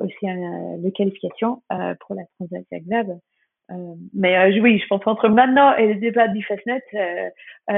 aussi 0.01 0.25
une 0.27 0.91
qualification 0.93 1.61
pour 1.99 2.15
la 2.15 2.23
Transat 2.35 2.63
Zagreb. 2.71 3.09
mais 4.13 4.59
oui, 4.59 4.79
je 4.79 4.87
pense 4.87 5.05
entre 5.05 5.29
maintenant 5.29 5.75
et 5.75 5.93
le 5.93 5.95
débat 5.95 6.27
du 6.27 6.43
Fastnet, 6.43 6.83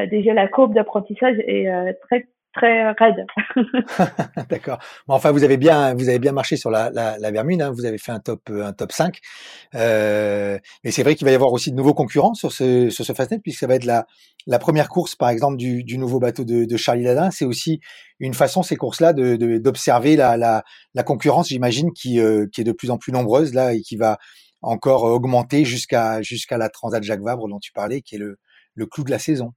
déjà 0.10 0.34
la 0.34 0.48
courbe 0.48 0.74
d'apprentissage 0.74 1.38
est 1.40 1.94
très 2.02 2.28
très 2.54 2.92
raide. 2.92 3.26
D'accord. 4.50 4.80
Bon, 5.08 5.16
enfin, 5.16 5.32
vous 5.32 5.44
avez 5.44 5.58
bien, 5.58 5.94
vous 5.94 6.10
avez 6.10 6.20
bien 6.20 6.32
marché 6.32 6.58
sur 6.58 6.70
la, 6.70 6.90
la, 6.92 7.18
la 7.18 7.32
Vermine. 7.32 7.62
Hein. 7.62 7.72
Vous 7.72 7.86
avez 7.86 7.98
fait 7.98 8.12
un 8.12 8.20
top, 8.20 8.50
un 8.50 8.74
top 8.74 8.92
5. 8.92 9.20
Euh, 9.76 10.58
mais 10.84 10.92
c'est 10.92 11.04
vrai 11.04 11.16
qu'il 11.16 11.26
va 11.26 11.32
y 11.32 11.36
avoir 11.36 11.52
aussi 11.52 11.72
de 11.72 11.76
nouveaux 11.76 11.94
concurrents 11.94 12.34
sur 12.34 12.52
ce, 12.52 12.90
sur 12.90 13.06
ce 13.06 13.14
Fastnet, 13.14 13.40
puisque 13.40 13.60
ça 13.60 13.68
va 13.68 13.76
être 13.76 13.86
la, 13.86 14.06
la 14.48 14.60
première 14.60 14.90
course, 14.90 15.16
par 15.16 15.30
exemple, 15.30 15.58
du, 15.58 15.84
du 15.84 15.98
nouveau 15.98 16.20
bateau 16.20 16.44
de, 16.44 16.66
de 16.66 16.78
Charlie 16.78 17.04
Ladin. 17.04 17.32
C'est 17.32 17.46
aussi 17.46 17.80
une 18.20 18.34
façon, 18.34 18.64
ces 18.64 18.76
courses-là, 18.76 19.14
de, 19.14 19.58
d'observer 19.58 20.16
la, 20.16 20.38
la, 20.38 20.64
la, 20.94 21.04
concurrence, 21.04 21.50
j'imagine, 21.50 21.92
qui, 21.94 22.20
euh, 22.20 22.48
qui 22.52 22.62
est 22.62 22.66
de 22.66 22.72
plus 22.72 22.92
en 22.92 22.98
plus 22.98 23.12
nombreuse 23.12 23.54
là 23.54 23.74
et 23.74 23.82
qui 23.82 23.96
va 23.96 24.18
encore 24.62 25.04
augmenter 25.04 25.66
jusqu'à 25.66 26.22
jusqu'à 26.22 26.58
la 26.58 26.70
Transat 26.70 27.02
Jacques 27.02 27.24
Vabre 27.24 27.48
dont 27.48 27.60
tu 27.60 27.72
parlais, 27.72 28.02
qui 28.02 28.16
est 28.16 28.20
le, 28.20 28.38
le 28.76 28.86
clou 28.86 29.04
de 29.04 29.12
la 29.12 29.20
saison. 29.20 29.54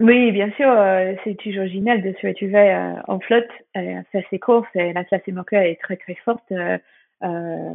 Oui, 0.00 0.30
bien 0.30 0.50
sûr, 0.52 0.70
euh, 0.70 1.14
c'est 1.24 1.36
toujours 1.38 1.66
génial 1.66 2.02
de 2.02 2.12
se 2.20 2.26
retrouver 2.26 2.72
euh, 2.72 2.94
en 3.08 3.18
flotte, 3.18 3.50
euh, 3.76 4.00
faire 4.12 4.24
ses 4.30 4.38
courses 4.38 4.68
et 4.76 4.92
la 4.92 5.02
classe 5.02 5.26
moqueur 5.26 5.62
est 5.62 5.80
très 5.82 5.96
très 5.96 6.14
forte. 6.24 6.52
Euh, 6.52 6.78
euh, 7.22 7.74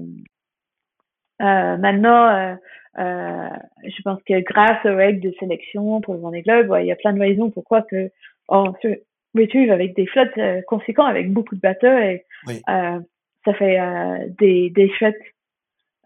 maintenant, 1.78 2.58
je 2.96 4.02
pense 4.04 4.24
que 4.24 4.40
grâce 4.40 4.86
aux 4.86 4.96
règles 4.96 5.20
de 5.20 5.36
sélection 5.38 6.00
pour 6.00 6.14
le 6.14 6.22
Vendée 6.22 6.44
Globe, 6.44 6.78
il 6.80 6.86
y 6.86 6.94
a 6.94 6.96
plein 6.96 7.12
de 7.12 7.20
raisons 7.20 7.50
pourquoi 7.52 7.82
que 7.82 8.10
on 8.48 8.74
se 8.82 9.02
retrouve 9.36 9.72
avec 9.72 9.94
des 9.94 10.06
flottes 10.08 10.40
conséquentes, 10.68 11.10
avec 11.10 11.34
beaucoup 11.34 11.56
de 11.56 11.62
bateaux 11.62 11.88
et 11.88 12.24
ça 12.66 13.54
fait 13.56 13.80
des, 14.40 14.70
des 14.70 14.90
chouettes 14.92 15.22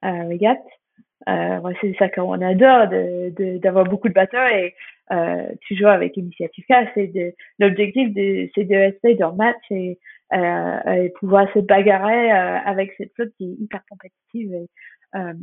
régates. 0.01 0.65
Euh, 1.27 1.73
c'est 1.81 1.95
ça 1.97 2.09
qu'on 2.09 2.41
adore 2.41 2.87
de 2.87 3.57
d'avoir 3.57 3.85
beaucoup 3.85 4.07
de 4.07 4.13
bateaux 4.13 4.37
et 4.37 4.75
euh, 5.11 5.47
toujours 5.67 5.89
avec 5.89 6.15
Initiative 6.15 6.63
K, 6.69 6.95
de 6.95 7.33
l'objectif 7.59 8.13
de 8.13 8.49
c'est 8.53 8.65
de 8.65 8.75
rester 8.75 9.15
dans 9.15 9.31
le 9.31 9.37
match 9.37 9.63
et, 9.71 9.97
euh, 10.33 10.93
et 10.93 11.09
pouvoir 11.19 11.51
se 11.53 11.59
bagarrer 11.59 12.31
avec 12.31 12.93
cette 12.97 13.13
flotte 13.15 13.31
qui 13.37 13.45
est 13.45 13.63
hyper 13.63 13.81
compétitive. 13.89 14.53
Et, 14.53 14.67
euh, 15.15 15.33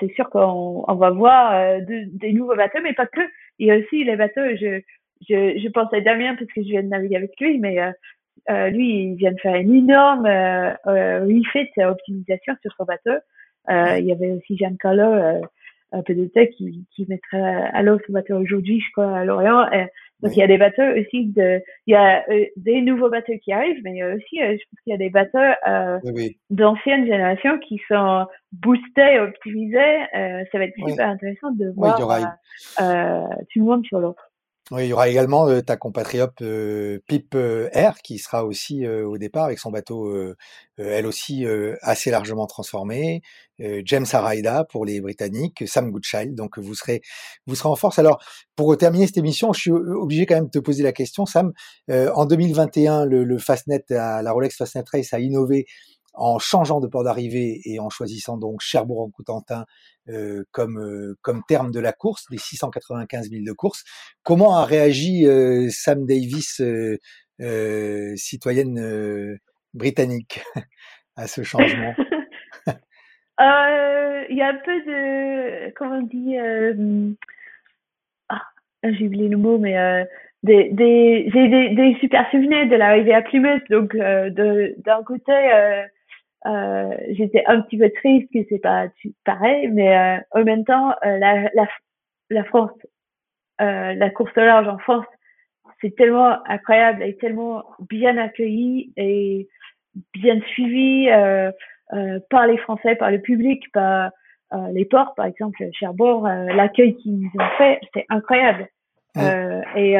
c'est 0.00 0.12
sûr 0.14 0.28
qu'on 0.30 0.84
on 0.86 0.94
va 0.94 1.10
voir 1.10 1.54
euh, 1.54 1.80
des 1.86 2.32
nouveaux 2.32 2.56
bateaux, 2.56 2.80
mais 2.82 2.94
pas 2.94 3.06
que. 3.06 3.20
Il 3.58 3.68
y 3.68 3.70
a 3.70 3.76
aussi 3.76 4.04
les 4.04 4.16
bateaux. 4.16 4.56
Je 4.60 4.80
je, 5.28 5.58
je 5.58 5.68
pense 5.68 5.92
à 5.92 6.00
Damien 6.00 6.36
parce 6.36 6.50
que 6.52 6.62
je 6.62 6.68
viens 6.68 6.82
de 6.82 6.88
naviguer 6.88 7.16
avec 7.16 7.38
lui, 7.40 7.58
mais 7.58 7.78
euh, 8.50 8.70
lui 8.70 9.02
il 9.02 9.14
vient 9.16 9.32
de 9.32 9.40
faire 9.40 9.56
une 9.56 9.74
énorme 9.74 10.26
refit 10.86 11.70
optimisation 11.82 12.54
sur 12.62 12.72
son 12.76 12.84
bateau. 12.84 13.18
Euh, 13.70 13.98
il 13.98 14.06
y 14.06 14.12
avait 14.12 14.32
aussi 14.32 14.56
Giancarlo 14.56 15.02
euh, 15.02 15.40
un 15.92 16.02
peu 16.02 16.14
de 16.14 16.26
tech 16.26 16.50
qui, 16.56 16.84
qui 16.94 17.06
mettrait 17.08 17.40
à 17.40 17.82
l'eau 17.82 17.98
ce 18.06 18.12
bateau 18.12 18.36
aujourd'hui, 18.36 18.80
je 18.80 18.92
crois, 18.92 19.16
à 19.16 19.24
Lorient. 19.24 19.64
donc 20.22 20.36
il 20.36 20.38
y 20.38 20.42
a 20.42 20.46
des 20.46 20.58
bateaux 20.58 20.82
aussi 20.82 21.26
de, 21.26 21.62
il 21.86 21.92
y 21.92 21.94
a 21.94 22.24
euh, 22.28 22.44
des 22.56 22.82
nouveaux 22.82 23.08
bateaux 23.08 23.32
qui 23.42 23.52
arrivent, 23.52 23.80
mais 23.84 23.92
il 23.92 23.96
y 23.96 24.02
a 24.02 24.14
aussi, 24.14 24.36
je 24.38 24.52
pense 24.52 24.80
qu'il 24.84 24.90
y 24.90 24.94
a 24.94 24.98
des 24.98 25.08
bateaux 25.08 25.38
euh, 25.66 25.98
d'anciennes 26.50 27.06
générations 27.06 27.58
qui 27.58 27.80
sont 27.88 28.26
boostés, 28.52 29.18
optimisés. 29.18 30.04
ça 30.12 30.58
va 30.58 30.64
être 30.64 30.74
super 30.88 31.08
intéressant 31.08 31.52
de 31.52 31.70
voir 31.70 31.96
tout 32.78 33.60
le 33.60 33.64
monde 33.64 33.84
sur 33.86 34.00
l'eau. 34.00 34.14
Oui, 34.70 34.84
il 34.84 34.88
y 34.88 34.92
aura 34.92 35.08
également 35.08 35.62
ta 35.62 35.78
compatriote 35.78 36.42
Pip 37.06 37.34
Air 37.34 37.96
qui 38.02 38.18
sera 38.18 38.44
aussi 38.44 38.86
au 38.86 39.16
départ 39.16 39.44
avec 39.44 39.58
son 39.58 39.70
bateau, 39.70 40.34
elle 40.76 41.06
aussi 41.06 41.46
assez 41.80 42.10
largement 42.10 42.46
transformé. 42.46 43.22
James 43.58 44.04
Araida 44.12 44.64
pour 44.64 44.84
les 44.84 45.00
Britanniques, 45.00 45.66
Sam 45.66 45.90
Goodchild. 45.90 46.34
Donc 46.34 46.58
vous 46.58 46.74
serez, 46.74 47.00
vous 47.46 47.54
serez 47.54 47.70
en 47.70 47.76
force. 47.76 47.98
Alors 47.98 48.22
pour 48.56 48.76
terminer 48.76 49.06
cette 49.06 49.16
émission, 49.16 49.54
je 49.54 49.60
suis 49.60 49.70
obligé 49.70 50.26
quand 50.26 50.34
même 50.34 50.46
de 50.46 50.50
te 50.50 50.58
poser 50.58 50.82
la 50.82 50.92
question, 50.92 51.24
Sam. 51.24 51.52
en 51.90 52.26
2021, 52.26 53.06
le, 53.06 53.24
le 53.24 53.38
Fastnet, 53.38 53.84
la 53.88 54.30
Rolex 54.32 54.54
Fastnet 54.54 54.84
Race 54.92 55.14
a 55.14 55.18
innové 55.18 55.64
en 56.18 56.38
changeant 56.38 56.80
de 56.80 56.88
port 56.88 57.04
d'arrivée 57.04 57.60
et 57.64 57.78
en 57.78 57.90
choisissant 57.90 58.36
donc 58.36 58.60
Cherbourg-en-Coutantin 58.60 59.64
euh, 60.08 60.44
comme 60.52 60.78
euh, 60.78 61.16
comme 61.22 61.42
terme 61.46 61.70
de 61.70 61.80
la 61.80 61.92
course, 61.92 62.24
des 62.30 62.38
695 62.38 63.30
000 63.30 63.44
de 63.44 63.52
course. 63.52 63.84
Comment 64.22 64.56
a 64.56 64.64
réagi 64.64 65.26
euh, 65.26 65.68
Sam 65.70 66.06
Davis, 66.06 66.62
citoyenne 68.16 69.38
britannique, 69.74 70.40
à 71.16 71.26
ce 71.26 71.42
changement? 71.42 71.94
Il 74.30 74.36
y 74.36 74.42
a 74.42 74.48
un 74.48 74.58
peu 74.64 74.80
de 74.80 75.70
comment 75.74 75.96
on 75.96 76.02
dit 76.02 76.36
ah, 78.28 78.42
j'ai 78.82 79.06
oublié 79.06 79.28
le 79.28 79.36
mot, 79.36 79.58
mais 79.58 80.06
des, 80.42 80.70
des, 80.70 81.30
j'ai 81.32 81.48
des, 81.48 81.74
des, 81.74 81.96
super 82.00 82.28
souvenirs 82.30 82.68
de 82.68 82.76
l'arrivée 82.76 83.14
à 83.14 83.22
Plymouth. 83.22 83.62
Donc, 83.70 83.94
de, 83.94 84.74
d'un 84.78 85.02
côté, 85.02 85.32
euh, 85.32 85.82
j'étais 86.44 87.44
un 87.46 87.60
petit 87.62 87.78
peu 87.78 87.90
triste 87.90 88.32
que 88.32 88.38
c'est 88.48 88.60
pas 88.60 88.86
pareil, 89.24 89.68
mais 89.68 89.96
euh, 89.96 90.20
en 90.32 90.44
même 90.44 90.64
temps, 90.64 90.90
euh, 91.04 91.18
la, 91.18 91.50
la, 91.54 91.68
la 92.30 92.44
France, 92.44 92.70
euh, 93.60 93.94
la 93.94 94.10
course 94.10 94.32
au 94.36 94.40
large 94.40 94.68
en 94.68 94.78
France, 94.78 95.06
c'est 95.80 95.94
tellement 95.96 96.38
incroyable 96.46 97.02
et 97.02 97.16
tellement 97.16 97.64
bien 97.88 98.16
accueilli 98.16 98.92
et 98.96 99.48
bien 100.14 100.40
suivi 100.52 101.08
euh, 101.08 101.50
par 102.30 102.46
les 102.46 102.58
Français, 102.58 102.96
par 102.96 103.10
le 103.10 103.20
public, 103.20 103.64
par 103.72 104.10
les 104.72 104.86
ports, 104.86 105.14
par 105.14 105.26
exemple, 105.26 105.62
Cherbourg, 105.72 106.26
l'accueil 106.26 106.96
qu'ils 106.96 107.26
ont 107.38 107.56
fait, 107.58 107.80
c'est 107.92 108.06
incroyable. 108.08 108.66
et 109.76 109.96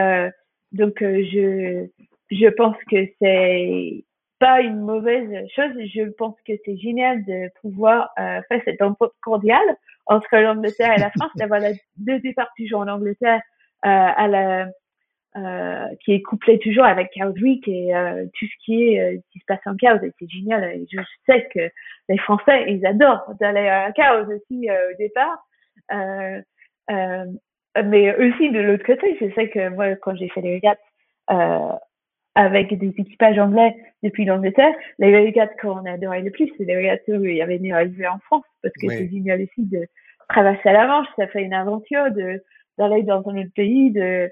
donc, 0.73 0.95
je, 1.01 1.87
je 2.31 2.49
pense 2.49 2.77
que 2.91 3.07
c'est 3.21 4.05
pas 4.39 4.61
une 4.61 4.81
mauvaise 4.81 5.31
chose. 5.55 5.73
Je 5.95 6.11
pense 6.11 6.37
que 6.47 6.53
c'est 6.65 6.77
génial 6.77 7.25
de 7.25 7.51
pouvoir 7.61 8.11
euh, 8.19 8.41
faire 8.49 8.61
cette 8.65 8.81
rencontre 8.81 9.15
cordiale 9.23 9.77
entre 10.07 10.37
l'Angleterre 10.37 10.95
et 10.95 11.01
la 11.01 11.11
France, 11.11 11.31
d'avoir 11.37 11.61
la 11.61 11.73
deux 11.97 12.21
départs 12.21 12.51
toujours 12.57 12.81
en 12.81 12.89
Angleterre 12.89 13.43
euh, 13.85 13.89
à 13.89 14.29
la 14.29 14.69
euh, 15.37 15.95
qui 16.05 16.15
est 16.15 16.23
couplé 16.23 16.59
toujours 16.59 16.87
avec 16.87 17.11
Chaos 17.11 17.35
Week 17.35 17.69
et 17.69 17.95
euh, 17.95 18.25
tout 18.25 18.47
ce 18.47 18.65
qui 18.65 18.83
est 18.83 19.01
euh, 19.01 19.19
qui 19.31 19.39
se 19.39 19.45
passe 19.47 19.61
en 19.67 19.77
Chaos 19.77 20.03
et 20.03 20.11
c'est 20.19 20.29
génial. 20.29 20.65
Et 20.65 20.87
je 20.91 21.01
sais 21.27 21.47
que 21.55 21.71
les 22.09 22.19
Français 22.19 22.65
ils 22.67 22.85
adorent 22.87 23.35
d'aller 23.39 23.69
à 23.69 23.93
Chaos 23.93 24.25
aussi 24.25 24.69
au 24.71 24.97
départ. 24.99 25.47
Mais 27.85 28.17
aussi 28.17 28.51
de 28.51 28.59
l'autre 28.59 28.85
côté 28.85 29.17
je 29.21 29.33
sais 29.35 29.51
que 29.51 29.69
moi 29.69 29.95
quand 29.97 30.17
j'ai 30.17 30.29
fait 30.31 30.41
les 30.41 30.55
régates 30.55 30.81
avec 32.39 32.73
des 32.73 32.95
équipages 32.97 33.37
anglais 33.37 33.75
depuis 34.05 34.25
l'Angleterre. 34.25 34.73
Les 35.01 35.15
régates 35.15 35.61
qu'on 35.61 35.85
adorait 35.85 36.23
le 36.23 36.31
plus, 36.31 36.49
c'est 36.57 36.65
les 36.65 36.77
régates 36.77 37.03
où 37.09 37.25
il 37.25 37.35
y 37.35 37.43
avait 37.43 37.59
des 37.59 37.73
arrivées 37.73 38.07
en 38.07 38.21
France, 38.21 38.45
parce 38.63 38.73
que 38.81 38.89
c'est 38.89 39.11
génial 39.11 39.43
aussi 39.43 39.67
de 39.67 39.85
traverser 40.29 40.71
la 40.71 40.87
Manche, 40.87 41.09
ça 41.17 41.27
fait 41.27 41.43
une 41.43 41.53
aventure 41.53 42.13
de 42.13 42.41
d'aller 42.79 43.03
dans 43.03 43.29
un 43.29 43.39
autre 43.39 43.51
pays, 43.57 43.91
de 43.91 44.31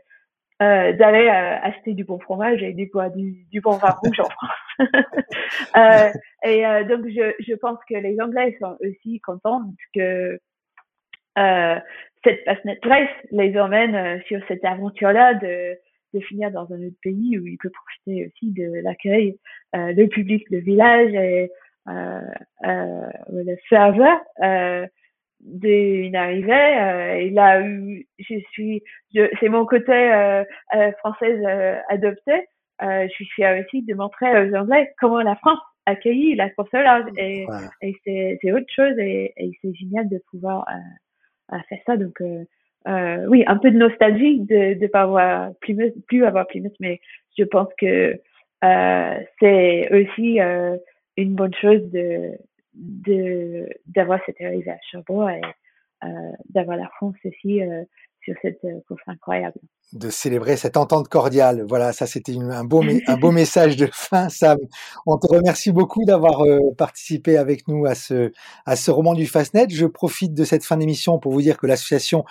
euh, 0.62 0.92
d'aller 0.92 1.26
euh, 1.26 1.58
acheter 1.62 1.94
du 1.94 2.04
bon 2.04 2.20
fromage 2.20 2.62
et 2.62 2.74
du, 2.74 2.88
du, 3.16 3.44
du 3.50 3.60
bon 3.60 3.72
vin 3.72 3.90
rouge 3.90 4.20
en 4.20 4.30
France. 4.30 4.78
euh, 5.76 6.10
et 6.44 6.64
euh, 6.64 6.84
donc 6.84 7.08
je, 7.08 7.32
je 7.40 7.54
pense 7.54 7.78
que 7.90 7.96
les 7.96 8.20
Anglais 8.20 8.56
sont 8.60 8.76
aussi 8.82 9.20
contents 9.20 9.62
que 9.92 10.38
euh, 11.38 11.80
cette 12.22 12.84
Race 12.84 13.08
les 13.32 13.58
emmène 13.58 14.22
sur 14.28 14.40
cette 14.46 14.64
aventure-là 14.64 15.34
de 15.34 15.76
de 16.16 16.24
finir 16.24 16.50
dans 16.50 16.72
un 16.72 16.86
autre 16.86 16.96
pays 17.02 17.38
où 17.38 17.46
il 17.46 17.58
peut 17.58 17.70
profiter 17.70 18.26
aussi 18.26 18.52
de 18.52 18.80
l'accueil, 18.82 19.38
euh, 19.74 19.92
le 19.92 20.06
public, 20.06 20.44
le 20.50 20.58
village 20.58 21.12
et 21.14 21.50
euh, 21.88 22.20
euh, 22.66 23.08
le 23.30 23.56
serveur 23.68 24.18
euh, 24.42 24.86
d'une 25.40 26.16
arrivée. 26.16 27.22
Et 27.22 27.30
là 27.30 27.60
où 27.60 28.02
je 28.18 28.38
suis, 28.50 28.82
c'est 29.14 29.48
mon 29.48 29.64
côté 29.66 30.42
française 30.98 31.44
adoptée. 31.88 32.48
je 32.80 33.08
suis 33.10 33.26
fière 33.26 33.62
aussi 33.64 33.82
de 33.82 33.94
montrer 33.94 34.48
aux 34.48 34.54
Anglais 34.56 34.92
comment 34.98 35.20
la 35.20 35.36
France 35.36 35.60
accueillit 35.84 36.34
la 36.34 36.50
course 36.50 36.70
et, 37.16 37.46
et 37.82 37.94
c'est, 38.42 38.52
autre 38.52 38.72
chose 38.74 38.98
et, 38.98 39.32
et 39.36 39.52
c'est 39.62 39.74
génial 39.74 40.08
de 40.08 40.20
pouvoir 40.30 40.66
faire 41.68 41.78
ça. 41.86 41.96
Donc 41.96 42.20
euh, 42.20 42.44
oui, 42.86 43.44
un 43.46 43.56
peu 43.56 43.70
de 43.70 43.78
nostalgie 43.78 44.40
de 44.40 44.80
ne 44.80 44.86
pas 44.86 45.02
avoir 45.02 45.54
Plymouth, 45.60 45.94
plus 46.06 46.24
avoir 46.24 46.46
Plymouth, 46.46 46.74
mais 46.80 47.00
je 47.36 47.44
pense 47.44 47.68
que 47.78 48.20
euh, 48.64 49.18
c'est 49.40 49.88
aussi 49.92 50.40
euh, 50.40 50.76
une 51.16 51.34
bonne 51.34 51.54
chose 51.54 51.82
de 51.90 52.32
de 52.74 53.68
d'avoir 53.86 54.20
cette 54.26 54.40
arrivée 54.40 54.70
à 54.70 54.78
Cherbourg 54.90 55.30
et 55.30 55.40
euh, 56.04 56.08
d'avoir 56.50 56.76
la 56.76 56.88
France 56.96 57.14
aussi 57.24 57.62
euh, 57.62 57.82
sur 58.22 58.34
cette 58.42 58.62
euh, 58.64 58.80
course 58.86 59.00
incroyable. 59.06 59.58
De 59.92 60.10
célébrer 60.10 60.56
cette 60.56 60.76
entente 60.76 61.08
cordiale. 61.08 61.64
Voilà, 61.66 61.92
ça 61.92 62.06
c'était 62.06 62.36
un 62.36 62.64
beau, 62.64 62.82
un 63.06 63.16
beau 63.16 63.30
message 63.32 63.76
de 63.76 63.88
fin, 63.92 64.28
Sam. 64.28 64.58
On 65.06 65.16
te 65.16 65.26
remercie 65.26 65.72
beaucoup 65.72 66.04
d'avoir 66.04 66.42
participé 66.76 67.38
avec 67.38 67.66
nous 67.66 67.86
à 67.86 67.94
ce, 67.94 68.32
à 68.66 68.76
ce 68.76 68.90
roman 68.90 69.14
du 69.14 69.26
Fastnet. 69.26 69.68
Je 69.70 69.86
profite 69.86 70.34
de 70.34 70.44
cette 70.44 70.64
fin 70.64 70.76
d'émission 70.76 71.18
pour 71.18 71.32
vous 71.32 71.40
dire 71.40 71.56
que 71.56 71.66
l'association 71.66 72.24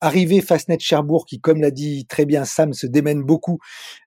Arrivée 0.00 0.40
Fastnet 0.40 0.78
Cherbourg, 0.78 1.26
qui, 1.26 1.40
comme 1.40 1.60
l'a 1.60 1.70
dit 1.70 2.06
très 2.06 2.24
bien 2.24 2.44
Sam, 2.44 2.72
se 2.72 2.86
démène 2.86 3.22
beaucoup 3.22 3.58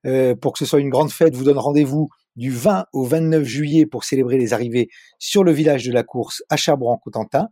euh, 0.06 0.36
pour 0.36 0.53
que 0.53 0.60
ce 0.60 0.65
soit 0.65 0.79
une 0.79 0.89
grande 0.89 1.12
fête, 1.12 1.36
vous 1.36 1.43
donne 1.43 1.58
rendez-vous 1.58 2.10
du 2.36 2.49
20 2.49 2.86
au 2.93 3.06
29 3.06 3.43
juillet 3.43 3.86
pour 3.86 4.03
célébrer 4.03 4.38
les 4.38 4.53
arrivées 4.53 4.89
sur 5.19 5.43
le 5.43 5.51
village 5.51 5.86
de 5.86 5.93
la 5.93 6.03
course 6.03 6.43
à 6.49 6.58
Cherbourg-en-Cotentin. 6.58 7.47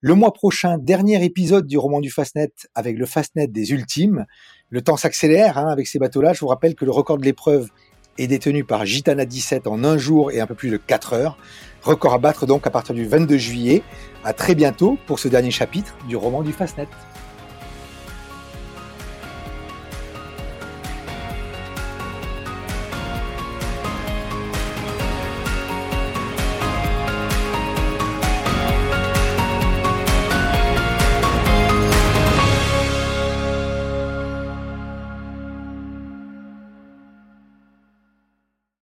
Le 0.00 0.14
mois 0.14 0.32
prochain, 0.32 0.78
dernier 0.78 1.24
épisode 1.24 1.66
du 1.66 1.76
roman 1.76 2.00
du 2.00 2.10
Fastnet 2.10 2.52
avec 2.74 2.96
le 2.96 3.06
Fastnet 3.06 3.48
des 3.48 3.72
Ultimes. 3.72 4.26
Le 4.70 4.80
temps 4.80 4.96
s'accélère 4.96 5.58
hein, 5.58 5.66
avec 5.68 5.88
ces 5.88 5.98
bateaux-là. 5.98 6.34
Je 6.34 6.40
vous 6.40 6.46
rappelle 6.46 6.74
que 6.74 6.84
le 6.84 6.92
record 6.92 7.18
de 7.18 7.24
l'épreuve 7.24 7.70
est 8.16 8.26
détenu 8.26 8.64
par 8.64 8.84
Gitana 8.84 9.24
17 9.24 9.66
en 9.66 9.82
un 9.82 9.96
jour 9.96 10.30
et 10.30 10.40
un 10.40 10.46
peu 10.46 10.54
plus 10.54 10.70
de 10.70 10.76
4 10.76 11.14
heures. 11.14 11.38
Record 11.82 12.14
à 12.14 12.18
battre 12.18 12.46
donc 12.46 12.66
à 12.66 12.70
partir 12.70 12.94
du 12.94 13.06
22 13.06 13.38
juillet. 13.38 13.82
À 14.24 14.32
très 14.32 14.54
bientôt 14.54 14.98
pour 15.06 15.18
ce 15.18 15.26
dernier 15.26 15.50
chapitre 15.50 15.96
du 16.06 16.16
roman 16.16 16.42
du 16.42 16.52
Fastnet. 16.52 16.88